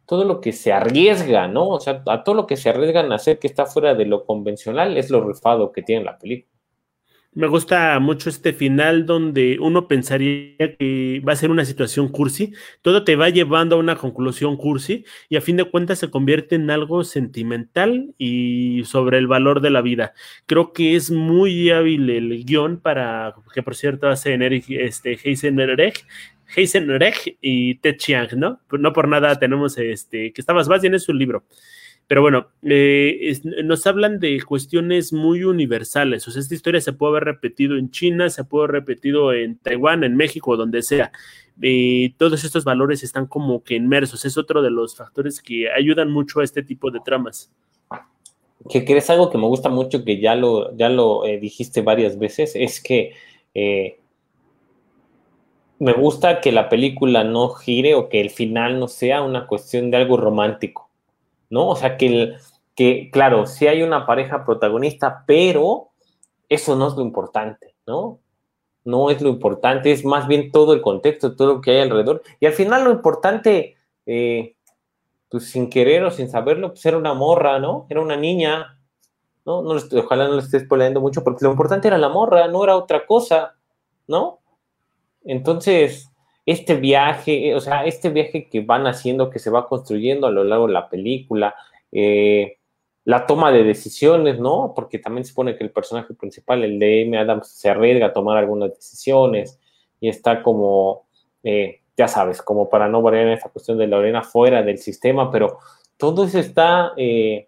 todo 0.05 0.25
lo 0.25 0.41
que 0.41 0.51
se 0.51 0.73
arriesga, 0.73 1.47
¿no? 1.47 1.69
O 1.69 1.79
sea, 1.79 2.03
a 2.07 2.23
todo 2.23 2.35
lo 2.35 2.45
que 2.45 2.57
se 2.57 2.69
arriesgan 2.69 3.11
a 3.11 3.15
hacer 3.15 3.39
que 3.39 3.47
está 3.47 3.65
fuera 3.65 3.95
de 3.95 4.05
lo 4.05 4.25
convencional 4.25 4.97
es 4.97 5.09
lo 5.09 5.25
rifado 5.25 5.71
que 5.71 5.81
tiene 5.81 6.03
la 6.03 6.17
película. 6.17 6.53
Me 7.35 7.47
gusta 7.47 7.99
mucho 7.99 8.29
este 8.29 8.53
final 8.53 9.07
donde 9.07 9.57
uno 9.59 9.87
pensaría 9.87 10.77
que 10.77 11.19
va 11.27 11.33
a 11.33 11.35
ser 11.35 11.49
una 11.49 11.65
situación 11.65 12.09
cursi, 12.09 12.53
todo 12.83 13.03
te 13.03 13.15
va 13.15 13.29
llevando 13.29 13.75
a 13.75 13.79
una 13.79 13.95
conclusión 13.95 14.55
cursi 14.55 15.03
y 15.29 15.37
a 15.37 15.41
fin 15.41 15.57
de 15.57 15.63
cuentas 15.63 15.97
se 15.97 16.11
convierte 16.11 16.53
en 16.53 16.69
algo 16.69 17.03
sentimental 17.03 18.13
y 18.19 18.83
sobre 18.85 19.17
el 19.17 19.25
valor 19.25 19.61
de 19.61 19.71
la 19.71 19.81
vida. 19.81 20.13
Creo 20.45 20.73
que 20.73 20.95
es 20.95 21.09
muy 21.09 21.71
hábil 21.71 22.07
el 22.11 22.45
guion 22.45 22.79
para, 22.79 23.33
que 23.51 23.63
por 23.63 23.75
cierto 23.75 24.09
hace 24.09 24.35
Eric, 24.35 24.65
este, 24.69 25.17
Heisenberg, 25.23 25.93
Heisenberg 26.55 27.15
y 27.41 27.75
Ted 27.75 27.97
Chiang, 27.97 28.29
¿no? 28.35 28.59
No 28.71 28.93
por 28.93 29.07
nada 29.07 29.37
tenemos 29.37 29.77
este, 29.77 30.33
que 30.33 30.41
está 30.41 30.53
más 30.53 30.67
bien 30.81 30.93
es 30.93 31.09
un 31.09 31.17
libro. 31.17 31.43
Pero 32.07 32.21
bueno, 32.21 32.47
eh, 32.63 33.39
nos 33.63 33.87
hablan 33.87 34.19
de 34.19 34.41
cuestiones 34.41 35.13
muy 35.13 35.43
universales. 35.43 36.27
O 36.27 36.31
sea, 36.31 36.41
esta 36.41 36.53
historia 36.53 36.81
se 36.81 36.93
puede 36.93 37.11
haber 37.11 37.23
repetido 37.23 37.77
en 37.77 37.91
China, 37.91 38.29
se 38.29 38.43
puede 38.43 38.65
haber 38.65 38.81
repetido 38.81 39.33
en 39.33 39.57
Taiwán, 39.57 40.03
en 40.03 40.15
México, 40.15 40.57
donde 40.57 40.81
sea. 40.81 41.11
Y 41.61 42.09
todos 42.11 42.43
estos 42.43 42.65
valores 42.65 43.03
están 43.03 43.25
como 43.25 43.63
que 43.63 43.75
inmersos. 43.75 44.25
Es 44.25 44.37
otro 44.37 44.61
de 44.61 44.69
los 44.69 44.97
factores 44.97 45.41
que 45.41 45.71
ayudan 45.71 46.11
mucho 46.11 46.41
a 46.41 46.43
este 46.43 46.61
tipo 46.61 46.91
de 46.91 46.99
tramas. 46.99 47.51
Que 48.69 48.83
crees 48.85 49.09
algo 49.09 49.29
que 49.29 49.37
me 49.37 49.47
gusta 49.47 49.69
mucho, 49.69 50.03
que 50.03 50.19
ya 50.19 50.35
lo, 50.35 50.75
ya 50.75 50.89
lo 50.89 51.25
eh, 51.25 51.39
dijiste 51.39 51.81
varias 51.81 52.17
veces, 52.17 52.53
es 52.55 52.81
que 52.81 53.13
eh, 53.53 53.99
me 55.79 55.93
gusta 55.93 56.41
que 56.41 56.51
la 56.51 56.69
película 56.69 57.23
no 57.23 57.49
gire 57.49 57.95
o 57.95 58.09
que 58.09 58.21
el 58.21 58.29
final 58.29 58.79
no 58.79 58.87
sea 58.87 59.21
una 59.21 59.47
cuestión 59.47 59.91
de 59.91 59.97
algo 59.97 60.17
romántico, 60.17 60.89
¿no? 61.49 61.69
O 61.69 61.75
sea, 61.75 61.97
que, 61.97 62.05
el, 62.05 62.37
que 62.75 63.09
claro, 63.11 63.45
sí 63.45 63.67
hay 63.67 63.83
una 63.83 64.05
pareja 64.05 64.45
protagonista, 64.45 65.23
pero 65.25 65.89
eso 66.49 66.75
no 66.75 66.87
es 66.87 66.95
lo 66.95 67.01
importante, 67.01 67.75
¿no? 67.87 68.19
No 68.85 69.09
es 69.09 69.21
lo 69.21 69.29
importante, 69.29 69.91
es 69.91 70.05
más 70.05 70.27
bien 70.27 70.51
todo 70.51 70.73
el 70.73 70.81
contexto, 70.81 71.35
todo 71.35 71.55
lo 71.55 71.61
que 71.61 71.71
hay 71.71 71.79
alrededor. 71.79 72.21
Y 72.39 72.45
al 72.45 72.53
final 72.53 72.83
lo 72.83 72.91
importante, 72.91 73.77
eh, 74.05 74.55
pues 75.29 75.49
sin 75.49 75.69
querer 75.69 76.03
o 76.03 76.11
sin 76.11 76.29
saberlo, 76.29 76.69
pues 76.69 76.85
era 76.85 76.97
una 76.97 77.13
morra, 77.13 77.59
¿no? 77.59 77.87
Era 77.89 78.01
una 78.01 78.15
niña, 78.15 78.77
¿no? 79.45 79.63
no 79.63 79.75
ojalá 79.99 80.27
no 80.27 80.33
lo 80.33 80.39
estés 80.39 80.63
spoileando 80.63 81.01
mucho, 81.01 81.23
porque 81.23 81.45
lo 81.45 81.51
importante 81.51 81.87
era 81.87 81.97
la 81.97 82.09
morra, 82.09 82.47
no 82.47 82.63
era 82.63 82.75
otra 82.75 83.05
cosa, 83.05 83.55
¿no? 84.07 84.42
Entonces, 85.25 86.09
este 86.45 86.75
viaje, 86.75 87.55
o 87.55 87.59
sea, 87.59 87.85
este 87.85 88.09
viaje 88.09 88.49
que 88.49 88.61
van 88.61 88.87
haciendo, 88.87 89.29
que 89.29 89.39
se 89.39 89.49
va 89.49 89.67
construyendo 89.67 90.27
a 90.27 90.31
lo 90.31 90.43
largo 90.43 90.67
de 90.67 90.73
la 90.73 90.89
película, 90.89 91.55
eh, 91.91 92.57
la 93.05 93.25
toma 93.25 93.51
de 93.51 93.63
decisiones, 93.63 94.39
¿no? 94.39 94.73
Porque 94.75 94.99
también 94.99 95.25
se 95.25 95.29
supone 95.29 95.55
que 95.55 95.63
el 95.63 95.71
personaje 95.71 96.13
principal, 96.13 96.63
el 96.63 96.79
de 96.79 97.03
Amy 97.03 97.17
Adams, 97.17 97.47
se 97.47 97.69
arriesga 97.69 98.07
a 98.07 98.13
tomar 98.13 98.37
algunas 98.37 98.73
decisiones 98.73 99.59
y 99.99 100.09
está 100.09 100.41
como, 100.41 101.07
eh, 101.43 101.81
ya 101.97 102.07
sabes, 102.07 102.41
como 102.41 102.69
para 102.69 102.87
no 102.87 103.01
variar 103.01 103.27
en 103.27 103.33
esa 103.33 103.49
cuestión 103.49 103.77
de 103.77 103.87
Lorena 103.87 104.23
fuera 104.23 104.63
del 104.63 104.77
sistema, 104.77 105.31
pero 105.31 105.59
todo 105.97 106.25
eso 106.25 106.39
está 106.39 106.93
eh, 106.97 107.47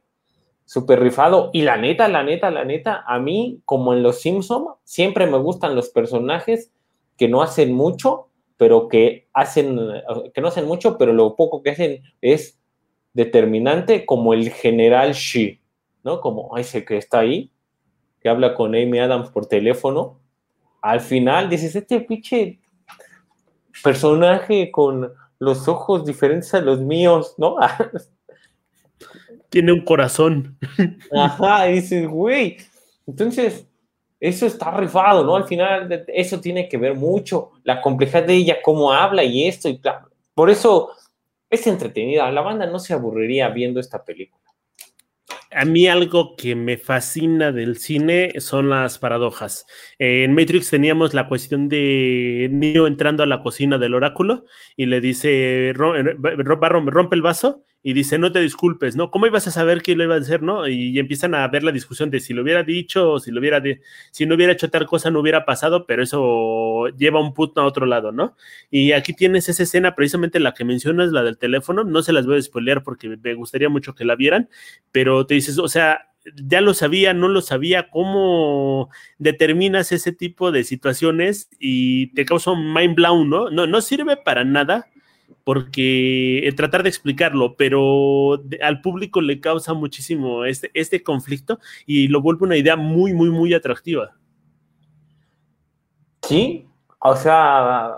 súper 0.66 1.00
rifado. 1.00 1.50
Y 1.54 1.62
la 1.62 1.78
neta, 1.78 2.08
la 2.08 2.24
neta, 2.24 2.52
la 2.52 2.66
neta, 2.66 3.04
a 3.08 3.20
mí, 3.20 3.62
como 3.66 3.94
en 3.94 4.04
Los 4.04 4.20
Simpson, 4.22 4.68
siempre 4.84 5.26
me 5.26 5.38
gustan 5.38 5.76
los 5.76 5.90
personajes 5.90 6.72
que 7.18 7.28
no 7.28 7.42
hacen 7.42 7.74
mucho, 7.74 8.30
pero 8.58 8.88
que 8.88 9.28
hacen, 9.34 9.78
que 10.34 10.42
no 10.42 10.48
hacen 10.48 10.66
mucho, 10.66 10.98
pero 10.98 11.14
lo 11.14 11.36
poco 11.36 11.62
que 11.62 11.72
hacen 11.72 12.04
es 12.22 12.60
determinante, 13.14 14.06
como 14.06 14.34
el 14.34 14.50
general 14.50 15.14
Shi, 15.14 15.62
¿no? 16.04 16.22
Como 16.22 16.58
ese 16.58 16.84
que 16.86 16.98
está 16.98 17.20
ahí, 17.20 17.52
que 18.22 18.30
habla 18.30 18.56
con 18.56 18.76
Amy 18.76 19.00
Adams 19.00 19.30
por 19.30 19.46
teléfono. 19.46 20.20
Al 20.82 21.00
final 21.00 21.50
dices, 21.50 21.76
este 21.76 22.02
pinche 22.02 22.60
personaje 23.84 24.72
con 24.72 25.14
los 25.40 25.68
ojos 25.68 26.06
diferentes 26.06 26.54
a 26.54 26.62
los 26.62 26.80
míos, 26.82 27.36
¿no? 27.38 27.58
Tiene 29.50 29.72
un 29.72 29.86
corazón. 29.86 30.58
Ajá, 31.12 31.66
dices, 31.66 32.08
güey. 32.08 32.58
Entonces, 33.08 33.68
eso 34.20 34.46
está 34.46 34.72
rifado, 34.72 35.24
¿no? 35.24 35.36
Al 35.36 35.46
final, 35.46 36.06
eso 36.08 36.40
tiene 36.40 36.68
que 36.68 36.78
ver 36.78 36.96
mucho, 36.96 37.52
la 37.64 37.82
complejidad 37.82 38.24
de 38.24 38.34
ella, 38.34 38.58
cómo 38.64 38.92
habla 38.92 39.24
y 39.24 39.48
esto, 39.48 39.70
y 39.70 39.82
por 40.34 40.50
eso 40.50 40.92
es 41.50 41.68
entretenida. 41.68 42.32
La 42.32 42.42
banda 42.42 42.66
no 42.66 42.80
se 42.80 42.94
aburriría 42.94 43.50
viendo 43.50 43.80
esta 43.80 44.04
película. 44.04 44.44
A 45.52 45.64
mí 45.64 45.88
algo 45.88 46.36
que 46.36 46.54
me 46.54 46.76
fascina 46.76 47.54
del 47.54 47.78
cine 47.78 48.34
son 48.40 48.70
las 48.70 49.00
paradojas. 49.00 49.66
en 50.00 50.34
Matrix 50.34 50.70
teníamos 50.70 51.14
la 51.14 51.30
cuestión 51.30 51.70
de 51.70 52.50
Neo 52.52 52.88
entrando 52.88 53.24
a 53.24 53.26
la 53.26 53.42
cocina 53.42 53.78
del 53.78 53.94
oráculo 53.94 54.44
y 54.76 54.86
le 54.88 55.00
dice, 55.00 55.72
rompe 55.74 57.16
el 57.16 57.22
vaso 57.22 57.64
y 57.88 57.94
dice, 57.94 58.18
no 58.18 58.32
te 58.32 58.40
disculpes, 58.40 58.96
¿no? 58.96 59.12
¿Cómo 59.12 59.28
ibas 59.28 59.46
a 59.46 59.52
saber 59.52 59.84
que 59.84 59.96
lo 59.96 60.04
iba 60.04 60.16
a 60.16 60.18
hacer, 60.18 60.42
no? 60.42 60.68
Y 60.68 60.98
empiezan 60.98 61.36
a 61.36 61.48
ver 61.48 61.62
la 61.62 61.72
discusión 61.72 62.10
de 62.10 62.20
si 62.20 62.34
lo 62.34 62.42
hubiera 62.42 62.64
dicho 62.64 63.12
o 63.12 63.20
si 63.20 63.30
lo 63.30 63.40
hubiera, 63.40 63.62
si 64.10 64.26
no 64.26 64.34
hubiera 64.34 64.54
hecho 64.54 64.72
tal 64.72 64.88
cosa 64.88 65.12
no 65.12 65.20
hubiera 65.20 65.46
pasado, 65.46 65.86
pero 65.86 66.02
eso 66.02 66.88
lleva 66.98 67.22
un 67.22 67.36
punto 67.36 67.62
a 67.62 67.66
otro 67.66 67.86
lado, 67.86 68.12
¿no? 68.12 68.36
Y 68.72 68.94
aquí 68.94 69.14
tienes 69.14 69.50
esa 69.50 69.62
escena, 69.62 69.94
precisamente 69.94 70.40
la 70.40 70.56
que 70.56 70.66
mencionas, 70.66 71.12
la 71.12 71.22
del 71.22 71.38
teléfono, 71.38 71.84
no 71.84 72.02
se 72.02 72.12
las 72.12 72.26
voy 72.26 72.40
a 72.40 72.42
spoilear 72.42 72.82
porque 72.82 73.18
me 73.22 73.36
gustaría 73.36 73.70
mucho 73.70 73.94
que 73.94 74.04
la 74.04 74.16
vieran, 74.16 74.50
pero 74.92 75.28
te 75.28 75.36
dices, 75.36 75.60
o 75.60 75.68
sea, 75.68 76.10
ya 76.44 76.62
lo 76.62 76.74
sabía, 76.74 77.14
no 77.14 77.28
lo 77.28 77.42
sabía, 77.42 77.92
cómo 77.92 78.90
determinas 79.20 79.92
ese 79.92 80.12
tipo 80.12 80.52
de 80.52 80.64
situaciones 80.64 81.50
y 81.60 82.08
te 82.16 82.26
causa 82.26 82.50
un 82.50 82.74
mind 82.74 82.96
blown, 82.96 83.30
¿no? 83.30 83.52
No, 83.52 83.68
no 83.68 83.80
sirve 83.82 84.18
para 84.18 84.44
nada 84.44 84.88
porque 85.44 86.52
tratar 86.58 86.84
de 86.84 86.90
explicarlo, 86.90 87.56
pero 87.56 88.42
al 88.62 88.82
público 88.82 89.22
le 89.22 89.40
causa 89.40 89.74
muchísimo 89.74 90.44
este, 90.44 90.72
este 90.74 91.04
conflicto 91.04 91.60
y 91.86 92.08
lo 92.08 92.22
vuelve 92.22 92.46
una 92.46 92.58
idea 92.58 92.76
muy, 92.76 93.14
muy, 93.14 93.30
muy 93.30 93.54
atractiva. 93.54 94.16
Sí, 96.28 96.68
o 97.00 97.16
sea, 97.16 97.98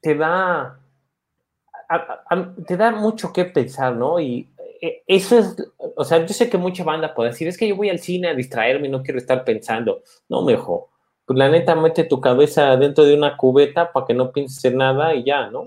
te 0.00 0.14
da, 0.14 0.78
te 2.66 2.76
da 2.76 2.92
mucho 2.92 3.32
que 3.32 3.44
pensar, 3.46 3.96
¿no? 3.96 4.20
Y 4.20 4.48
e, 4.80 5.02
eso 5.06 5.38
es, 5.38 5.56
o 5.96 6.04
sea, 6.04 6.24
yo 6.24 6.32
sé 6.32 6.48
que 6.48 6.58
mucha 6.58 6.84
banda 6.84 7.14
puede 7.14 7.30
decir, 7.30 7.48
es 7.48 7.58
que 7.58 7.66
yo 7.66 7.74
voy 7.74 7.88
al 7.88 7.98
cine 7.98 8.28
a 8.28 8.34
distraerme 8.34 8.88
no 8.88 9.02
quiero 9.02 9.18
estar 9.18 9.44
pensando. 9.44 10.02
No, 10.28 10.42
mejor. 10.42 10.84
Pues 11.26 11.38
la 11.38 11.48
neta, 11.48 11.74
mete 11.74 12.04
tu 12.04 12.20
cabeza 12.20 12.76
dentro 12.76 13.04
de 13.04 13.14
una 13.16 13.36
cubeta 13.36 13.90
para 13.92 14.06
que 14.06 14.14
no 14.14 14.30
pienses 14.30 14.64
en 14.66 14.76
nada 14.76 15.14
y 15.14 15.24
ya, 15.24 15.50
¿no? 15.50 15.64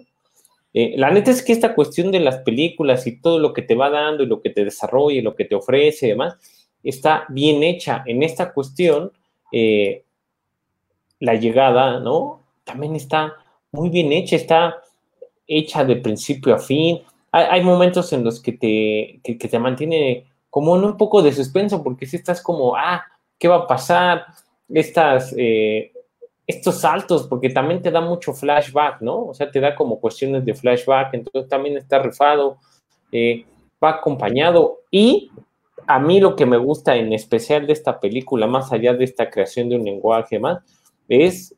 Eh, 0.79 0.93
la 0.95 1.09
neta 1.09 1.31
es 1.31 1.41
que 1.41 1.53
esta 1.53 1.73
cuestión 1.73 2.11
de 2.11 2.19
las 2.19 2.37
películas 2.41 3.07
y 3.07 3.19
todo 3.19 3.39
lo 3.39 3.51
que 3.51 3.63
te 3.63 3.73
va 3.73 3.89
dando 3.89 4.21
y 4.21 4.27
lo 4.27 4.43
que 4.43 4.51
te 4.51 4.63
desarrolla 4.63 5.17
y 5.17 5.23
lo 5.23 5.35
que 5.35 5.45
te 5.45 5.55
ofrece 5.55 6.05
y 6.05 6.09
demás, 6.09 6.37
está 6.83 7.25
bien 7.29 7.63
hecha. 7.63 8.03
En 8.05 8.21
esta 8.21 8.53
cuestión, 8.53 9.11
eh, 9.51 10.03
la 11.19 11.33
llegada, 11.33 11.99
¿no? 11.99 12.43
También 12.63 12.95
está 12.95 13.33
muy 13.71 13.89
bien 13.89 14.11
hecha, 14.11 14.35
está 14.35 14.83
hecha 15.47 15.83
de 15.83 15.95
principio 15.95 16.53
a 16.53 16.59
fin. 16.59 17.01
Hay, 17.31 17.63
momentos 17.63 18.13
en 18.13 18.23
los 18.23 18.39
que 18.39 18.51
te, 18.51 19.19
que, 19.23 19.47
te 19.47 19.57
mantiene 19.57 20.27
como 20.51 20.77
en 20.77 20.83
un 20.83 20.95
poco 20.95 21.23
de 21.23 21.33
suspenso, 21.33 21.83
porque 21.83 22.05
si 22.05 22.17
estás 22.17 22.39
como, 22.39 22.75
ah, 22.75 23.03
¿qué 23.39 23.47
va 23.47 23.55
a 23.55 23.67
pasar? 23.67 24.27
Estas, 24.69 25.33
eh, 25.35 25.91
estos 26.47 26.79
saltos, 26.79 27.27
porque 27.27 27.49
también 27.49 27.81
te 27.81 27.91
da 27.91 27.99
mucho 27.99 28.33
flashback, 28.33 29.01
¿no? 29.01 29.25
O 29.25 29.33
sea, 29.33 29.51
te 29.51 29.59
da 29.59 29.75
como 29.75 29.99
cuestiones 29.99 30.45
de 30.45 30.55
flashback, 30.55 31.13
entonces 31.13 31.49
también 31.49 31.75
está 31.75 31.99
rifado, 31.99 32.57
eh, 33.11 33.45
va 33.83 33.89
acompañado. 33.91 34.79
Y 34.89 35.29
a 35.85 35.99
mí 35.99 36.21
lo 36.21 36.37
que 36.37 36.45
me 36.45 36.57
gusta 36.57 36.95
en 36.95 37.11
especial 37.11 37.67
de 37.67 37.73
esta 37.73 37.99
película, 37.99 38.47
más 38.47 38.71
allá 38.71 38.93
de 38.93 39.03
esta 39.03 39.29
creación 39.29 39.67
de 39.67 39.75
un 39.75 39.83
lenguaje 39.83 40.39
más, 40.39 40.63
es, 41.09 41.53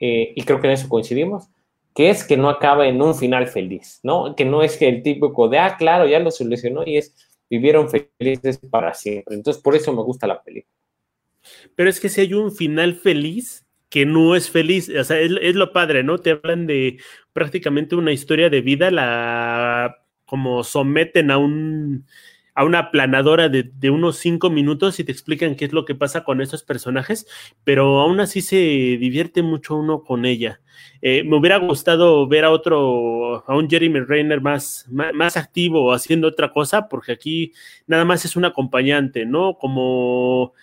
eh, 0.00 0.32
y 0.34 0.42
creo 0.42 0.58
que 0.58 0.68
en 0.68 0.72
eso 0.72 0.88
coincidimos, 0.88 1.48
que 1.94 2.08
es 2.08 2.24
que 2.24 2.38
no 2.38 2.48
acaba 2.48 2.86
en 2.88 3.00
un 3.02 3.14
final 3.14 3.46
feliz, 3.46 4.00
¿no? 4.02 4.34
Que 4.34 4.46
no 4.46 4.62
es 4.62 4.78
que 4.78 4.88
el 4.88 5.02
típico 5.02 5.48
de, 5.48 5.58
ah, 5.58 5.76
claro, 5.78 6.06
ya 6.06 6.18
lo 6.18 6.30
solucionó 6.30 6.82
y 6.86 6.96
es, 6.96 7.14
vivieron 7.50 7.88
felices 7.90 8.58
para 8.70 8.94
siempre. 8.94 9.36
Entonces, 9.36 9.62
por 9.62 9.76
eso 9.76 9.92
me 9.92 10.02
gusta 10.02 10.26
la 10.26 10.42
película. 10.42 10.72
Pero 11.76 11.90
es 11.90 12.00
que 12.00 12.08
si 12.08 12.22
hay 12.22 12.32
un 12.32 12.50
final 12.52 12.94
feliz, 12.94 13.63
que 13.88 14.06
no 14.06 14.34
es 14.34 14.50
feliz, 14.50 14.88
o 14.88 15.04
sea, 15.04 15.20
es, 15.20 15.54
lo 15.54 15.72
padre, 15.72 16.02
¿no? 16.02 16.18
Te 16.18 16.32
hablan 16.32 16.66
de 16.66 16.98
prácticamente 17.32 17.94
una 17.96 18.12
historia 18.12 18.50
de 18.50 18.60
vida, 18.60 18.90
la 18.90 19.98
como 20.24 20.64
someten 20.64 21.30
a 21.30 21.38
un 21.38 22.06
a 22.54 22.64
una 22.64 22.90
planadora 22.90 23.48
de, 23.48 23.90
unos 23.90 24.18
cinco 24.18 24.48
minutos 24.48 25.00
y 25.00 25.04
te 25.04 25.12
explican 25.12 25.56
qué 25.56 25.64
es 25.64 25.72
lo 25.72 25.84
que 25.84 25.96
pasa 25.96 26.22
con 26.22 26.40
esos 26.40 26.62
personajes, 26.62 27.26
pero 27.64 28.00
aún 28.00 28.20
así 28.20 28.42
se 28.42 28.56
divierte 28.56 29.42
mucho 29.42 29.76
uno 29.76 30.04
con 30.04 30.24
ella. 30.24 30.60
Eh, 31.02 31.24
me 31.24 31.36
hubiera 31.36 31.56
gustado 31.58 32.26
ver 32.28 32.44
a 32.44 32.50
otro, 32.50 33.44
a 33.46 33.56
un 33.56 33.68
Jeremy 33.68 34.00
más, 34.40 34.86
más, 34.90 35.12
más, 35.12 35.36
activo 35.36 35.92
haciendo 35.92 36.28
otra 36.28 36.52
cosa, 36.52 36.88
porque 36.88 37.12
aquí 37.12 37.52
nada 37.86 38.04
más 38.04 38.24
es 38.24 38.36
un 38.36 38.44
acompañante, 38.44 39.26
¿no? 39.26 39.58
Como 39.58 40.54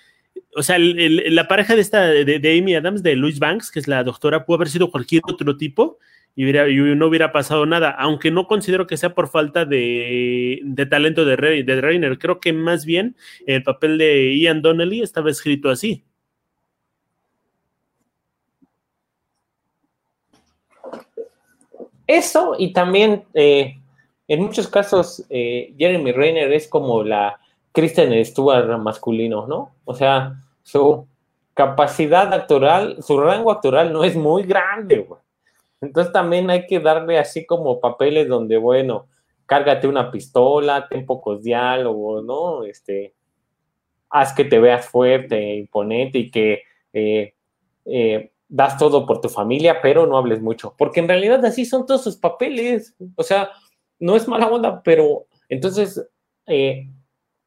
o 0.56 0.64
sea, 0.64 0.78
la 0.80 1.48
pareja 1.48 1.76
de 1.76 1.82
esta, 1.82 2.08
de, 2.08 2.58
Amy 2.60 2.76
Adams, 2.76 3.04
de 3.04 3.16
Louis 3.16 3.40
Banks, 3.40 3.72
que 3.72 3.80
es 3.80 3.88
la 3.88 4.04
doctora, 4.04 4.46
pudo 4.46 4.56
haber 4.56 4.70
sido 4.70 4.92
cualquier 4.92 5.22
otro 5.28 5.58
tipo 5.58 5.98
y, 6.36 6.44
no 6.44 7.08
hubiera 7.08 7.32
pasado 7.32 7.66
nada, 7.66 7.92
aunque 7.92 8.32
no 8.32 8.48
considero 8.48 8.88
que 8.88 8.98
sea 8.98 9.14
por 9.14 9.30
falta 9.30 9.66
de, 9.66 10.62
talento 10.90 11.26
de, 11.26 11.64
de 11.64 11.82
Reiner. 11.82 12.18
Creo 12.18 12.40
que 12.40 12.54
más 12.54 12.86
bien 12.86 13.16
el 13.46 13.64
papel 13.64 13.98
de 13.98 14.38
Ian 14.38 14.62
Donnelly 14.62 15.02
estaba 15.02 15.30
escrito 15.30 15.70
así. 15.70 16.04
Eso, 22.08 22.56
y 22.60 22.74
también 22.74 23.24
eh, 23.34 23.78
en 24.28 24.42
muchos 24.42 24.68
casos, 24.68 25.26
eh, 25.30 25.74
Jeremy 25.78 26.12
Reiner 26.12 26.52
es 26.54 26.68
como 26.68 27.04
la 27.04 27.40
Kristen 27.72 28.24
Stewart 28.26 28.78
masculino, 28.80 29.48
¿no? 29.48 29.76
O 29.86 29.94
sea, 29.94 30.36
su 30.64 31.08
capacidad 31.54 32.34
actoral, 32.34 33.02
su 33.02 33.20
rango 33.20 33.52
actoral 33.52 33.94
no 33.94 34.04
es 34.04 34.16
muy 34.16 34.44
grande, 34.44 35.00
güey. 35.00 35.22
Entonces 35.82 36.14
también 36.14 36.50
hay 36.50 36.68
que 36.68 36.80
darle 36.80 37.18
así 37.18 37.46
como 37.46 37.80
papeles 37.80 38.28
donde, 38.28 38.58
bueno, 38.58 39.08
cárgate 39.46 39.88
una 39.88 40.12
pistola, 40.12 40.88
ten 40.88 41.06
pocos 41.06 41.44
diálogos, 41.44 42.24
¿no? 42.24 42.64
Este, 42.64 43.16
haz 44.10 44.34
que 44.34 44.46
te 44.46 44.60
veas 44.60 44.86
fuerte, 44.86 45.56
imponente 45.56 46.20
y 46.20 46.32
que 46.32 46.64
eh, 46.94 47.34
eh, 47.86 48.32
das 48.48 48.78
todo 48.78 49.06
por 49.06 49.22
tu 49.22 49.30
familia, 49.30 49.82
pero 49.82 50.06
no 50.06 50.18
hables 50.18 50.42
mucho. 50.42 50.76
Porque 50.78 51.00
en 51.00 51.08
realidad 51.08 51.44
así 51.46 51.66
son 51.66 51.86
todos 51.86 52.04
sus 52.04 52.18
papeles. 52.18 52.96
O 53.16 53.24
sea, 53.24 53.50
no 54.00 54.16
es 54.16 54.28
mala 54.28 54.48
onda, 54.48 54.82
pero 54.84 55.26
entonces 55.50 56.06
eh, 56.46 56.88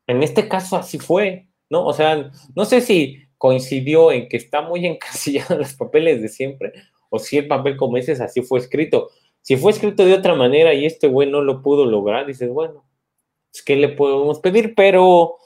en 0.07 0.23
este 0.23 0.49
caso 0.49 0.77
así 0.77 0.99
fue, 0.99 1.49
¿no? 1.71 1.87
O 1.87 1.93
sea, 1.93 2.31
no 2.55 2.65
sé 2.65 2.81
si 2.81 3.19
coincidió 3.39 4.13
en 4.13 4.29
que 4.29 4.37
está 4.37 4.63
muy 4.63 4.87
encasillado 4.87 5.55
en 5.55 5.61
los 5.61 5.75
papeles 5.75 6.23
de 6.23 6.29
siempre, 6.29 6.73
o 7.11 7.19
si 7.19 7.39
el 7.39 7.47
papel, 7.47 7.77
como 7.77 7.97
dices, 7.97 8.21
así 8.21 8.43
fue 8.43 8.59
escrito. 8.59 9.11
Si 9.41 9.57
fue 9.57 9.73
escrito 9.73 10.05
de 10.05 10.15
otra 10.15 10.35
manera 10.35 10.73
y 10.73 10.87
este 10.87 11.07
güey 11.07 11.31
no 11.31 11.43
lo 11.43 11.63
pudo 11.63 11.85
lograr, 11.85 12.27
dices, 12.27 12.49
bueno, 12.49 12.85
es 13.53 13.63
que 13.63 13.77
le 13.77 13.91
podemos 13.91 14.41
pedir, 14.41 14.75
pero 14.75 15.37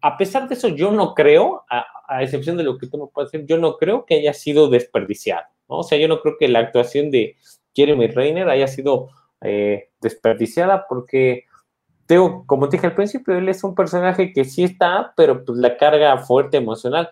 a 0.00 0.16
pesar 0.16 0.48
de 0.48 0.54
eso, 0.54 0.68
yo 0.68 0.92
no 0.92 1.14
creo, 1.14 1.64
a, 1.68 2.22
excepción 2.22 2.56
de 2.56 2.62
lo 2.62 2.78
que 2.78 2.86
tú 2.86 2.98
me 2.98 3.06
puedes 3.08 3.30
decir, 3.30 3.46
yo 3.46 3.58
no 3.58 3.76
creo 3.76 4.06
que 4.06 4.14
haya 4.14 4.32
sido 4.32 4.68
desperdiciado, 4.68 5.46
¿no? 5.68 5.78
O 5.78 5.82
sea, 5.82 5.98
yo 5.98 6.08
no 6.08 6.20
creo 6.20 6.36
que 6.38 6.48
la 6.48 6.60
actuación 6.60 7.10
de 7.10 7.36
Jeremy 7.74 8.06
Reiner 8.06 8.48
haya 8.48 8.68
sido 8.68 9.10
eh, 9.42 9.90
desperdiciada 10.00 10.86
porque 10.88 11.44
Teo, 12.08 12.44
como 12.46 12.70
te 12.70 12.78
dije 12.78 12.86
al 12.86 12.94
principio, 12.94 13.36
él 13.36 13.50
es 13.50 13.62
un 13.62 13.74
personaje 13.74 14.32
que 14.32 14.46
sí 14.46 14.64
está, 14.64 15.12
pero 15.14 15.44
pues 15.44 15.58
la 15.58 15.76
carga 15.76 16.16
fuerte 16.16 16.56
emocional 16.56 17.10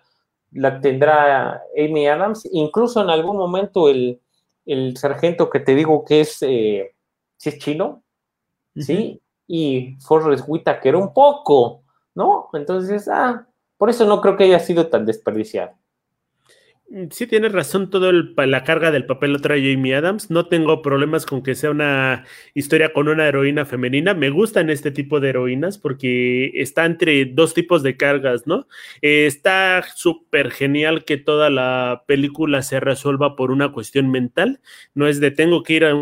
la 0.53 0.81
tendrá 0.81 1.63
Amy 1.77 2.09
Adams. 2.09 2.49
Incluso 2.51 3.03
en 3.03 3.11
algún 3.11 3.37
momento 3.37 3.91
el, 3.91 4.23
sargento 4.97 5.51
que 5.51 5.61
te 5.61 5.75
digo 5.75 6.03
que 6.03 6.23
es, 6.23 6.39
eh, 6.41 6.95
es 7.45 7.59
chino, 7.59 8.05
¿sí? 8.75 9.21
Y 9.47 9.97
Forrest 10.01 10.45
Whitaker 10.49 10.97
un 10.97 11.13
poco, 11.13 11.83
¿no? 12.15 12.49
Entonces, 12.55 13.07
ah, 13.09 13.47
por 13.77 13.91
eso 13.91 14.07
no 14.07 14.23
creo 14.23 14.39
que 14.39 14.45
haya 14.45 14.61
sido 14.61 14.89
tan 14.89 15.05
desperdiciado. 15.05 15.73
Mm, 16.89 17.07
sí, 17.11 17.27
tienes 17.27 17.51
razón, 17.51 17.91
todo 17.91 18.13
la 18.13 18.63
carga 18.63 18.93
del 18.93 19.07
papel 19.07 19.33
lo 19.33 19.41
trae 19.41 19.73
Amy 19.75 19.93
Adams. 19.93 20.31
No 20.31 20.47
tengo 20.47 20.83
problemas 20.83 21.27
con 21.27 21.43
que 21.43 21.57
sea 21.57 21.71
una 21.71 22.25
historia 22.55 22.93
con 22.93 23.09
una 23.09 23.27
heroína 23.27 23.65
femenina. 23.65 24.15
Me 24.15 24.31
gustan 24.31 24.71
este 24.71 24.93
tipo 24.93 25.19
de 25.19 25.31
heroínas 25.31 25.79
porque 25.79 26.53
está 26.55 26.85
entre 26.85 27.25
dos 27.25 27.55
tipos 27.55 27.83
de 27.83 27.97
cargas, 27.97 28.47
¿no? 28.47 28.69
Está 29.03 29.85
súper 29.97 30.51
genial 30.53 31.05
que 31.05 31.17
toda 31.17 31.51
la 31.51 32.05
película 32.07 32.63
se 32.63 32.79
resuelva 32.79 33.35
por 33.35 33.51
una 33.51 33.73
cuestión 33.73 34.11
mental. 34.11 34.61
No 34.95 35.09
es 35.09 35.19
de 35.19 35.33
tengo 35.33 35.65
que 35.65 35.73
ir 35.75 35.85
de 35.85 35.93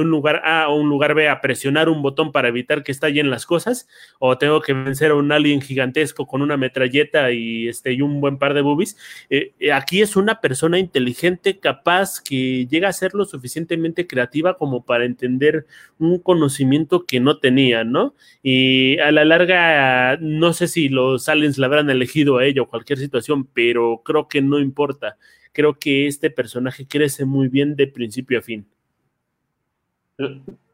un 0.00 0.10
lugar 0.10 0.42
A 0.44 0.64
a 0.64 0.68
un 0.68 0.88
lugar 0.90 1.14
B 1.14 1.28
a 1.28 1.40
presionar 1.40 1.88
un 1.88 2.02
botón 2.02 2.32
para 2.32 2.48
evitar 2.48 2.82
que 2.82 2.92
estallen 2.92 3.30
las 3.30 3.46
cosas, 3.46 3.88
o 4.18 4.36
tengo 4.38 4.60
que 4.60 4.72
vencer 4.74 5.10
a 5.10 5.14
un 5.14 5.32
alien 5.32 5.60
gigantesco 5.62 6.26
con 6.26 6.42
una 6.42 6.56
metralleta 6.56 7.32
y, 7.32 7.68
este, 7.68 7.92
y 7.92 8.02
un 8.02 8.20
buen 8.20 8.38
par 8.38 8.52
de 8.54 8.60
boobies. 8.60 8.96
Eh, 9.30 9.52
eh, 9.58 9.72
aquí 9.72 10.02
es 10.02 10.16
una 10.16 10.33
persona 10.40 10.78
inteligente, 10.78 11.58
capaz, 11.58 12.20
que 12.20 12.66
llega 12.66 12.88
a 12.88 12.92
ser 12.92 13.14
lo 13.14 13.24
suficientemente 13.24 14.06
creativa 14.06 14.56
como 14.56 14.84
para 14.84 15.04
entender 15.04 15.66
un 15.98 16.18
conocimiento 16.18 17.06
que 17.06 17.20
no 17.20 17.38
tenía, 17.38 17.84
¿no? 17.84 18.14
Y 18.42 18.98
a 18.98 19.12
la 19.12 19.24
larga, 19.24 20.16
no 20.20 20.52
sé 20.52 20.68
si 20.68 20.88
los 20.88 21.28
aliens 21.28 21.58
la 21.58 21.66
habrán 21.66 21.90
elegido 21.90 22.38
a 22.38 22.44
ella 22.44 22.62
o 22.62 22.68
cualquier 22.68 22.98
situación, 22.98 23.46
pero 23.52 24.02
creo 24.04 24.28
que 24.28 24.42
no 24.42 24.58
importa. 24.58 25.16
Creo 25.52 25.78
que 25.78 26.06
este 26.06 26.30
personaje 26.30 26.86
crece 26.86 27.24
muy 27.24 27.48
bien 27.48 27.76
de 27.76 27.86
principio 27.86 28.38
a 28.38 28.42
fin. 28.42 28.66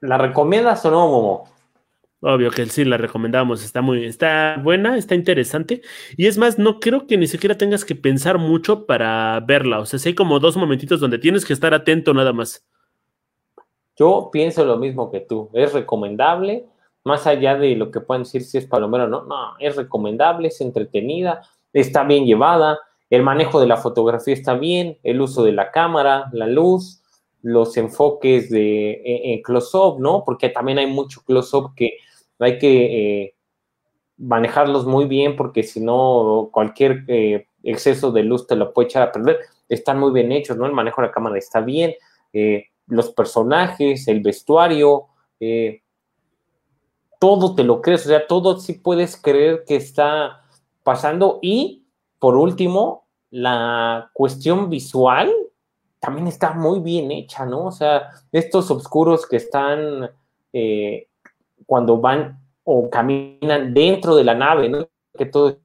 ¿La 0.01 0.19
recomiendas 0.19 0.85
o 0.87 0.91
no, 0.91 1.09
Momo? 1.09 1.60
Obvio 2.23 2.51
que 2.51 2.67
sí 2.67 2.85
la 2.85 2.99
recomendamos, 2.99 3.65
está 3.65 3.81
muy, 3.81 4.05
está 4.05 4.61
buena, 4.63 4.99
está 4.99 5.15
interesante. 5.15 5.81
Y 6.19 6.27
es 6.27 6.37
más, 6.37 6.59
no 6.59 6.79
creo 6.79 7.07
que 7.07 7.17
ni 7.17 7.27
siquiera 7.27 7.57
tengas 7.57 7.85
que 7.85 7.95
pensar 7.95 8.37
mucho 8.37 8.85
para 8.85 9.41
verla. 9.41 9.81
O 9.81 9.87
sea, 9.87 9.99
si 9.99 10.11
hay 10.11 10.15
como 10.15 10.39
dos 10.39 10.57
momentitos 10.57 11.01
donde 11.01 11.19
tienes 11.19 11.47
que 11.47 11.55
estar 11.55 11.73
atento 11.73 12.13
nada 12.13 12.35
más. 12.35 12.67
Yo 13.97 14.29
pienso 14.31 14.67
lo 14.67 14.77
mismo 14.77 15.11
que 15.11 15.21
tú. 15.21 15.49
Es 15.55 15.73
recomendable, 15.73 16.67
más 17.05 17.27
allá 17.27 17.57
de 17.57 17.75
lo 17.75 17.91
que 17.91 18.01
puedan 18.01 18.25
decir 18.25 18.43
si 18.43 18.59
es 18.59 18.67
palomero 18.67 19.05
o 19.05 19.09
no. 19.09 19.25
No, 19.25 19.57
es 19.59 19.77
recomendable, 19.77 20.49
es 20.49 20.61
entretenida, 20.61 21.41
está 21.73 22.05
bien 22.05 22.27
llevada, 22.27 22.79
el 23.09 23.23
manejo 23.23 23.61
de 23.61 23.67
la 23.67 23.79
fotografía 23.79 24.35
está 24.35 24.55
bien, 24.55 24.99
el 25.03 25.23
uso 25.23 25.43
de 25.43 25.53
la 25.53 25.71
cámara, 25.71 26.29
la 26.33 26.47
luz, 26.47 27.03
los 27.43 27.77
enfoques 27.79 28.51
de 28.51 29.01
en 29.05 29.43
close-up, 29.43 29.99
¿no? 29.99 30.23
Porque 30.25 30.51
también 30.51 30.79
hay 30.79 30.87
mucho 30.87 31.23
close-up 31.25 31.75
que 31.75 31.97
hay 32.45 32.59
que 32.59 33.23
eh, 33.23 33.35
manejarlos 34.17 34.87
muy 34.87 35.07
bien 35.07 35.37
porque 35.37 35.63
si 35.63 35.81
no, 35.81 36.51
cualquier 36.53 37.05
eh, 37.09 37.47
exceso 37.63 38.13
de 38.13 38.23
luz 38.23 38.47
te 38.47 38.57
lo 38.57 38.73
puede 38.73 38.87
echar 38.87 39.03
a 39.03 39.13
perder. 39.13 39.41
Están 39.69 39.99
muy 39.99 40.13
bien 40.13 40.33
hechos, 40.33 40.57
¿no? 40.57 40.67
El 40.67 40.73
manejo 40.73 41.01
de 41.01 41.09
la 41.09 41.13
cámara 41.13 41.39
está 41.39 41.61
bien, 41.61 41.95
eh, 42.33 42.67
los 42.87 43.11
personajes, 43.11 44.09
el 44.09 44.21
vestuario, 44.21 45.07
todo 47.19 47.55
te 47.55 47.65
lo 47.65 47.81
crees, 47.81 48.05
o 48.07 48.09
sea, 48.09 48.27
todo 48.27 48.59
sí 48.59 48.75
puedes 48.75 49.17
creer 49.17 49.65
que 49.67 49.77
está 49.77 50.43
pasando. 50.83 51.39
Y, 51.41 51.85
por 52.19 52.37
último, 52.37 53.07
la 53.31 54.11
cuestión 54.13 54.71
visual 54.71 55.33
también 56.01 56.27
está 56.27 56.53
muy 56.53 56.81
bien 56.81 57.11
hecha, 57.11 57.45
¿no? 57.47 57.67
O 57.67 57.71
sea, 57.71 58.11
estos 58.33 58.71
oscuros 58.71 59.27
que 59.27 59.37
están 59.37 60.11
cuando 61.71 62.01
van 62.01 62.37
o 62.65 62.91
caminan 62.91 63.73
dentro 63.73 64.17
de 64.17 64.25
la 64.25 64.35
nave, 64.35 64.69
¿no? 64.69 64.89
Que 65.17 65.25
todo 65.25 65.61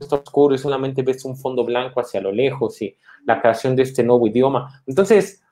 está 0.00 0.16
oscuro 0.16 0.52
y 0.56 0.58
solamente 0.58 1.02
ves 1.02 1.24
un 1.24 1.36
fondo 1.36 1.64
blanco 1.64 2.00
hacia 2.00 2.20
lo 2.20 2.32
lejos 2.32 2.82
y 2.82 2.96
la 3.24 3.40
creación 3.40 3.76
de 3.76 3.84
este 3.84 4.02
nuevo 4.02 4.26
idioma. 4.26 4.82
Entonces, 4.84 5.44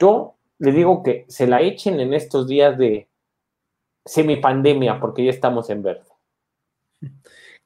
yo 0.00 0.38
le 0.58 0.72
digo 0.72 1.02
que 1.02 1.26
se 1.28 1.46
la 1.46 1.60
echen 1.60 2.00
en 2.00 2.14
estos 2.14 2.48
días 2.48 2.78
de 2.78 3.10
semipandemia, 4.06 5.00
porque 5.00 5.26
ya 5.26 5.32
estamos 5.32 5.68
en 5.68 5.82
verde. 5.82 6.08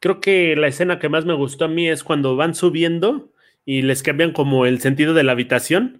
Creo 0.01 0.21
que 0.21 0.57
la 0.57 0.67
escena 0.67 0.99
que 0.99 1.09
más 1.09 1.25
me 1.25 1.35
gustó 1.35 1.67
a 1.67 1.69
mí 1.69 1.89
es 1.89 2.03
cuando 2.03 2.35
van 2.35 2.57
subiendo 2.57 3.29
y 3.65 3.83
les 3.83 4.03
cambian 4.03 4.33
como 4.33 4.67
el 4.67 4.81
sentido 4.81 5.15
de 5.15 5.23
la 5.23 5.33
habitación 5.33 6.00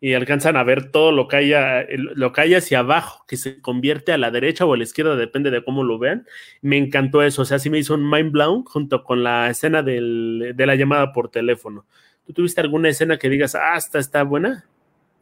y 0.00 0.14
alcanzan 0.14 0.56
a 0.56 0.62
ver 0.62 0.90
todo 0.90 1.10
lo 1.10 1.26
que 1.26 1.36
haya, 1.36 1.86
lo 1.88 2.32
que 2.32 2.40
hay 2.42 2.54
hacia 2.54 2.80
abajo, 2.80 3.24
que 3.26 3.36
se 3.36 3.60
convierte 3.60 4.12
a 4.12 4.18
la 4.18 4.30
derecha 4.30 4.66
o 4.66 4.74
a 4.74 4.76
la 4.76 4.82
izquierda, 4.82 5.16
depende 5.16 5.50
de 5.50 5.64
cómo 5.64 5.84
lo 5.84 5.98
vean. 5.98 6.26
Me 6.60 6.76
encantó 6.76 7.22
eso, 7.22 7.42
o 7.42 7.44
sea, 7.44 7.58
sí 7.58 7.70
me 7.70 7.78
hizo 7.78 7.94
un 7.94 8.08
mind 8.08 8.30
blown 8.30 8.64
junto 8.64 9.04
con 9.04 9.22
la 9.24 9.48
escena 9.48 9.82
de 9.82 10.54
la 10.56 10.74
llamada 10.74 11.12
por 11.12 11.30
teléfono. 11.30 11.84
¿Tú 12.26 12.32
tuviste 12.32 12.60
alguna 12.60 12.88
escena 12.88 13.18
que 13.18 13.28
digas, 13.28 13.54
ah, 13.54 13.76
esta 13.76 13.98
está 13.98 14.24
buena? 14.24 14.64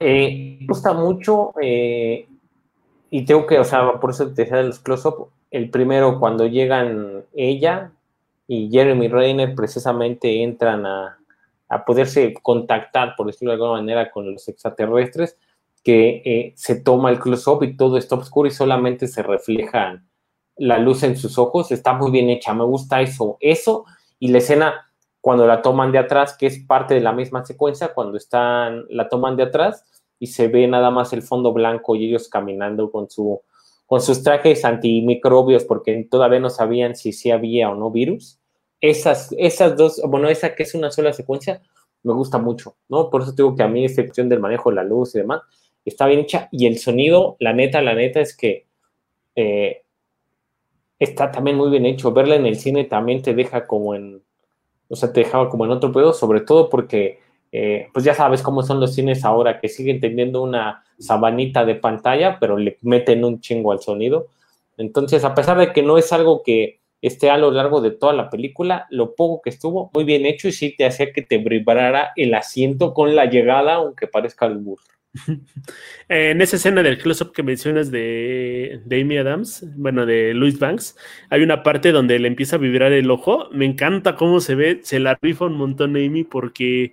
Eh, 0.01 0.57
me 0.61 0.67
gusta 0.67 0.93
mucho 0.93 1.53
eh, 1.61 2.27
y 3.11 3.25
tengo 3.25 3.47
que, 3.47 3.59
o 3.59 3.65
sea, 3.65 4.01
por 4.01 4.11
eso 4.11 4.29
te 4.29 4.43
decía 4.43 4.57
de 4.57 4.65
los 4.65 4.81
close-up. 4.81 5.29
El 5.51 5.71
primero, 5.71 6.19
cuando 6.19 6.47
llegan 6.47 7.23
ella 7.35 7.93
y 8.49 8.71
Jeremy 8.71 9.09
Renner, 9.09 9.55
precisamente 9.55 10.43
entran 10.43 10.85
a, 10.85 11.19
a 11.69 11.85
poderse 11.85 12.35
contactar, 12.43 13.15
por 13.17 13.27
decirlo 13.27 13.51
de 13.51 13.55
alguna 13.55 13.81
manera, 13.81 14.11
con 14.11 14.33
los 14.33 14.49
extraterrestres, 14.49 15.39
que 15.83 16.23
eh, 16.25 16.53
se 16.57 16.81
toma 16.81 17.11
el 17.11 17.19
close-up 17.19 17.63
y 17.63 17.77
todo 17.77 17.99
está 17.99 18.15
oscuro 18.17 18.49
y 18.49 18.53
solamente 18.53 19.07
se 19.07 19.23
refleja 19.23 20.03
la 20.57 20.79
luz 20.79 21.03
en 21.03 21.17
sus 21.17 21.39
ojos. 21.39 21.73
Está 21.73 21.93
muy 21.93 22.11
bien 22.11 22.31
hecha, 22.31 22.55
me 22.55 22.65
gusta 22.65 23.01
eso. 23.01 23.37
Eso 23.41 23.85
y 24.19 24.29
la 24.29 24.39
escena 24.39 24.91
cuando 25.21 25.47
la 25.47 25.63
toman 25.63 25.91
de 25.91 25.99
atrás, 25.99 26.37
que 26.39 26.47
es 26.47 26.59
parte 26.59 26.95
de 26.95 27.01
la 27.01 27.13
misma 27.13 27.45
secuencia, 27.45 27.95
cuando 27.95 28.17
están, 28.17 28.85
la 28.91 29.09
toman 29.09 29.37
de 29.37 29.45
atrás 29.45 29.85
y 30.19 30.29
se 30.29 30.49
ve 30.49 30.67
nada 30.67 30.91
más 30.91 31.13
el 31.13 31.23
fondo 31.23 31.53
blanco 31.53 31.97
y 31.97 32.07
ellos 32.07 32.29
caminando 32.29 32.91
con 32.91 33.11
su 33.11 33.41
con 33.87 34.01
sus 34.01 34.23
trajes 34.23 34.65
antimicrobios 34.65 35.65
porque 35.65 36.07
todavía 36.11 36.41
no 36.41 36.49
sabían 36.51 36.97
si 36.97 37.13
sí 37.13 37.31
había 37.31 37.71
o 37.71 37.75
no 37.75 37.91
virus 37.91 38.41
esas, 38.91 39.35
esas 39.39 39.77
dos, 39.77 40.01
bueno, 40.07 40.29
esa 40.29 40.55
que 40.55 40.65
es 40.65 40.75
una 40.75 40.91
sola 40.91 41.13
secuencia, 41.13 41.63
me 42.03 42.13
gusta 42.13 42.37
mucho, 42.37 42.77
¿no? 42.89 43.09
Por 43.09 43.23
eso 43.23 43.33
digo 43.33 43.57
que 43.57 43.63
a 43.63 43.69
mí 43.69 43.85
esta 43.85 44.03
cuestión 44.03 44.29
del 44.29 44.41
manejo 44.41 44.69
de 44.69 44.77
la 44.77 44.85
luz 44.85 45.15
y 45.15 45.21
demás 45.21 45.41
está 45.87 46.07
bien 46.07 46.21
hecha. 46.21 46.49
Y 46.53 46.67
el 46.67 46.79
sonido, 46.79 47.37
la 47.41 47.55
neta, 47.55 47.81
la 47.81 47.95
neta 47.95 48.21
es 48.21 48.37
que 48.37 48.67
eh, 49.37 49.85
está 50.99 51.31
también 51.31 51.57
muy 51.57 51.71
bien 51.71 51.87
hecho. 51.87 52.13
Verla 52.13 52.37
en 52.37 52.45
el 52.45 52.57
cine 52.57 52.85
también 52.85 53.23
te 53.23 53.33
deja 53.33 53.67
como 53.67 53.95
en, 53.95 54.23
o 54.89 54.97
sea, 54.97 55.13
te 55.13 55.21
dejaba 55.21 55.49
como 55.49 55.65
en 55.65 55.71
otro 55.71 55.91
pedo, 55.91 56.13
sobre 56.13 56.43
todo 56.43 56.69
porque, 56.69 57.21
eh, 57.53 57.89
pues 57.95 58.05
ya 58.05 58.15
sabes 58.15 58.43
cómo 58.43 58.63
son 58.63 58.81
los 58.81 58.95
cines 58.95 59.25
ahora, 59.25 59.61
que 59.61 59.69
siguen 59.71 59.99
teniendo 59.99 60.43
una 60.43 60.85
sabanita 60.99 61.65
de 61.65 61.77
pantalla, 61.77 62.39
pero 62.39 62.59
le 62.59 62.77
meten 62.83 63.25
un 63.25 63.41
chingo 63.41 63.73
al 63.73 63.81
sonido. 63.81 64.27
Entonces, 64.77 65.25
a 65.25 65.35
pesar 65.35 65.57
de 65.57 65.73
que 65.73 65.83
no 65.83 65.97
es 65.97 66.13
algo 66.13 66.43
que 66.43 66.81
esté 67.07 67.29
a 67.29 67.37
lo 67.37 67.51
largo 67.51 67.83
de 67.83 67.91
toda 67.91 68.15
la 68.15 68.31
película, 68.31 68.87
lo 68.89 69.15
poco 69.15 69.43
que 69.43 69.51
estuvo, 69.51 69.91
muy 69.93 70.05
bien 70.05 70.25
hecho 70.25 70.49
y 70.49 70.53
sí 70.53 70.75
te 70.75 70.87
hacía 70.87 71.13
que 71.13 71.21
te 71.21 71.37
vibrara 71.37 72.13
el 72.17 72.35
asiento 72.35 72.95
con 72.95 73.15
la 73.15 73.27
llegada, 73.27 73.75
aunque 73.75 74.07
parezca 74.07 74.47
el 74.47 74.57
burro. 74.57 74.83
En 76.09 76.43
esa 76.43 76.57
escena 76.57 76.83
del 76.83 76.99
close-up 76.99 77.33
que 77.33 77.43
mencionas 77.43 77.91
de, 77.91 78.81
de, 78.85 79.01
Amy 79.01 79.17
Adams, 79.17 79.65
bueno, 79.77 80.07
de 80.07 80.35
Louis 80.35 80.59
Banks, 80.59 80.97
hay 81.31 81.43
una 81.43 81.63
parte 81.63 81.93
donde 81.93 82.19
le 82.19 82.29
empieza 82.29 82.57
a 82.57 82.59
vibrar 82.59 82.93
el 82.93 83.11
ojo. 83.11 83.49
Me 83.53 83.65
encanta 83.65 84.17
cómo 84.17 84.41
se 84.41 84.55
ve, 84.55 84.81
se 84.83 84.99
la 84.99 85.19
rifa 85.21 85.47
un 85.47 85.57
montón 85.57 85.97
Amy 85.97 86.25
porque 86.25 86.93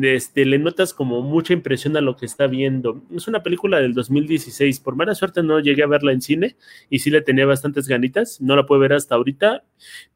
este, 0.00 0.44
le 0.44 0.58
notas 0.58 0.94
como 0.94 1.22
mucha 1.22 1.52
impresión 1.52 1.96
a 1.96 2.00
lo 2.00 2.16
que 2.16 2.26
está 2.26 2.46
viendo. 2.46 3.02
Es 3.14 3.28
una 3.28 3.42
película 3.42 3.80
del 3.80 3.94
2016, 3.94 4.80
por 4.80 4.96
mala 4.96 5.14
suerte 5.14 5.42
no 5.42 5.60
llegué 5.60 5.82
a 5.82 5.86
verla 5.86 6.12
en 6.12 6.22
cine 6.22 6.56
y 6.88 7.00
sí 7.00 7.10
le 7.10 7.22
tenía 7.22 7.46
bastantes 7.46 7.88
ganitas, 7.88 8.40
no 8.40 8.56
la 8.56 8.66
puedo 8.66 8.80
ver 8.80 8.92
hasta 8.92 9.14
ahorita, 9.14 9.64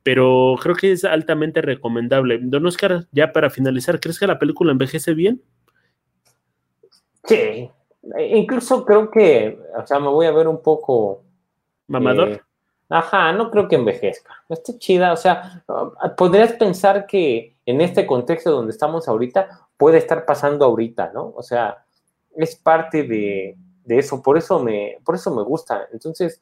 pero 0.03 0.57
creo 0.63 0.75
que 0.77 0.93
es 0.93 1.05
altamente 1.05 1.63
recomendable. 1.63 2.39
Don 2.43 2.67
Oscar, 2.67 3.07
ya 3.13 3.33
para 3.33 3.51
finalizar, 3.51 4.01
¿crees 4.01 4.19
que 4.19 4.27
la 4.27 4.39
película 4.39 4.73
envejece 4.73 5.15
bien? 5.15 5.43
Sí, 7.27 7.71
incluso 8.31 8.85
creo 8.85 9.11
que, 9.11 9.59
o 9.77 9.87
sea, 9.87 9.99
me 9.99 10.09
voy 10.09 10.27
a 10.27 10.33
ver 10.33 10.49
un 10.49 10.63
poco... 10.63 11.23
Mamador. 11.89 12.29
Eh, 12.29 12.41
ajá, 12.89 13.33
no 13.33 13.51
creo 13.51 13.69
que 13.69 13.77
envejezca. 13.77 14.35
Está 14.49 14.79
chida, 14.79 15.13
o 15.13 15.17
sea, 15.17 15.65
podrías 16.17 16.53
pensar 16.53 17.07
que 17.07 17.57
en 17.65 17.81
este 17.81 18.07
contexto 18.07 18.51
donde 18.51 18.73
estamos 18.73 19.09
ahorita 19.09 19.69
puede 19.77 19.99
estar 19.99 20.25
pasando 20.25 20.65
ahorita, 20.65 21.11
¿no? 21.13 21.33
O 21.37 21.43
sea, 21.43 21.85
es 22.35 22.57
parte 22.57 23.03
de, 23.03 23.57
eso, 23.89 24.23
por 24.23 24.39
eso 24.39 24.59
me, 24.59 24.99
por 25.05 25.15
eso 25.15 25.35
me 25.35 25.43
gusta. 25.43 25.89
Entonces, 25.93 26.41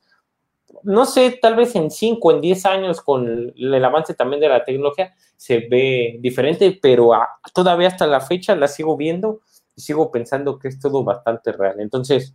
no 0.82 1.06
sé, 1.06 1.38
tal 1.40 1.56
vez 1.56 1.74
en 1.76 1.90
5, 1.90 2.32
en 2.32 2.40
10 2.40 2.66
años 2.66 3.00
con 3.00 3.52
el 3.56 3.84
avance 3.84 4.14
también 4.14 4.40
de 4.40 4.48
la 4.48 4.64
tecnología 4.64 5.14
se 5.36 5.58
ve 5.68 6.16
diferente, 6.20 6.78
pero 6.80 7.10
todavía 7.54 7.88
hasta 7.88 8.06
la 8.06 8.20
fecha 8.20 8.54
la 8.56 8.68
sigo 8.68 8.96
viendo 8.96 9.40
y 9.76 9.80
sigo 9.80 10.10
pensando 10.10 10.58
que 10.58 10.68
es 10.68 10.78
todo 10.80 11.04
bastante 11.04 11.52
real. 11.52 11.80
Entonces, 11.80 12.34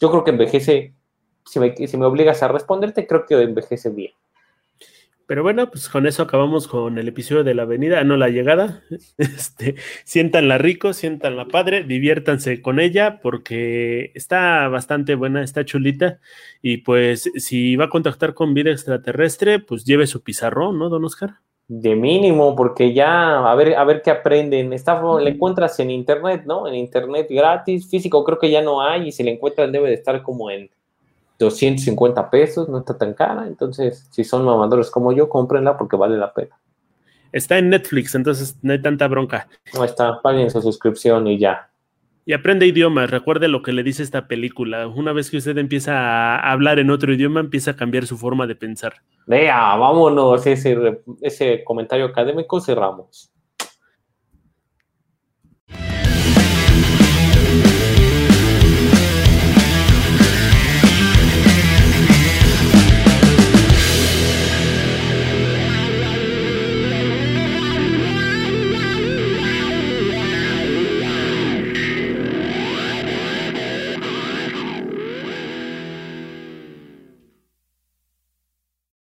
yo 0.00 0.10
creo 0.10 0.24
que 0.24 0.30
envejece, 0.30 0.94
si 1.44 1.58
me, 1.60 2.06
obligas 2.06 2.42
a 2.42 2.48
responderte, 2.48 3.06
creo 3.06 3.26
que 3.26 3.40
envejece 3.40 3.90
bien. 3.90 4.12
Pero 5.26 5.42
bueno, 5.42 5.70
pues 5.70 5.90
con 5.90 6.06
eso 6.06 6.22
acabamos 6.22 6.66
con 6.68 6.96
el 6.96 7.06
episodio 7.06 7.44
de 7.44 7.52
la 7.54 7.64
avenida, 7.64 8.02
no 8.02 8.16
la 8.16 8.30
llegada. 8.30 8.82
Este, 9.18 9.74
siéntanla 10.04 10.56
rico, 10.56 10.94
siéntanla 10.94 11.48
padre, 11.48 11.84
diviértanse 11.84 12.62
con 12.62 12.80
ella 12.80 13.20
porque 13.20 14.10
está 14.14 14.68
bastante 14.68 15.16
buena, 15.16 15.42
está 15.42 15.66
chulita. 15.66 16.20
Y 16.62 16.78
pues 16.78 17.30
si 17.36 17.76
va 17.76 17.86
a 17.86 17.90
contactar 17.90 18.32
con 18.32 18.54
vida 18.54 18.70
extraterrestre, 18.70 19.58
pues 19.58 19.84
lleve 19.84 20.06
su 20.06 20.22
pizarrón, 20.22 20.78
¿no, 20.78 20.88
don 20.88 21.04
Oscar? 21.04 21.40
De 21.68 21.94
mínimo, 21.94 22.56
porque 22.56 22.94
ya 22.94 23.50
a 23.50 23.54
ver, 23.54 23.76
a 23.76 23.84
ver 23.84 24.00
qué 24.02 24.10
aprenden. 24.10 24.72
Está, 24.72 25.02
le 25.20 25.30
encuentras 25.30 25.78
en 25.80 25.90
internet, 25.90 26.44
¿no? 26.46 26.66
En 26.66 26.74
internet 26.74 27.26
gratis, 27.28 27.88
físico 27.88 28.24
creo 28.24 28.38
que 28.38 28.50
ya 28.50 28.62
no 28.62 28.80
hay, 28.80 29.08
y 29.08 29.12
si 29.12 29.22
le 29.22 29.32
encuentran 29.32 29.70
debe 29.70 29.88
de 29.88 29.94
estar 29.94 30.22
como 30.22 30.50
en 30.50 30.70
250 31.38 32.30
pesos, 32.30 32.68
no 32.68 32.78
está 32.78 32.96
tan 32.96 33.14
cara. 33.14 33.46
Entonces, 33.46 34.08
si 34.10 34.24
son 34.24 34.44
mamadores 34.44 34.90
como 34.90 35.12
yo, 35.12 35.28
cómprenla 35.28 35.76
porque 35.76 35.96
vale 35.96 36.16
la 36.16 36.32
pena. 36.32 36.58
Está 37.32 37.58
en 37.58 37.68
Netflix, 37.68 38.14
entonces 38.14 38.56
no 38.62 38.72
hay 38.72 38.80
tanta 38.80 39.06
bronca. 39.06 39.48
No 39.74 39.84
está, 39.84 40.20
paguen 40.22 40.50
su 40.50 40.62
suscripción 40.62 41.26
y 41.26 41.38
ya. 41.38 41.67
Y 42.28 42.34
aprende 42.34 42.66
idiomas, 42.66 43.10
recuerde 43.10 43.48
lo 43.48 43.62
que 43.62 43.72
le 43.72 43.82
dice 43.82 44.02
esta 44.02 44.28
película. 44.28 44.86
Una 44.86 45.14
vez 45.14 45.30
que 45.30 45.38
usted 45.38 45.56
empieza 45.56 45.94
a 46.36 46.52
hablar 46.52 46.78
en 46.78 46.90
otro 46.90 47.14
idioma, 47.14 47.40
empieza 47.40 47.70
a 47.70 47.76
cambiar 47.76 48.04
su 48.04 48.18
forma 48.18 48.46
de 48.46 48.54
pensar. 48.54 48.96
Vea, 49.26 49.74
vámonos, 49.76 50.46
ese, 50.46 51.00
ese 51.22 51.64
comentario 51.64 52.04
académico 52.04 52.60
cerramos. 52.60 53.32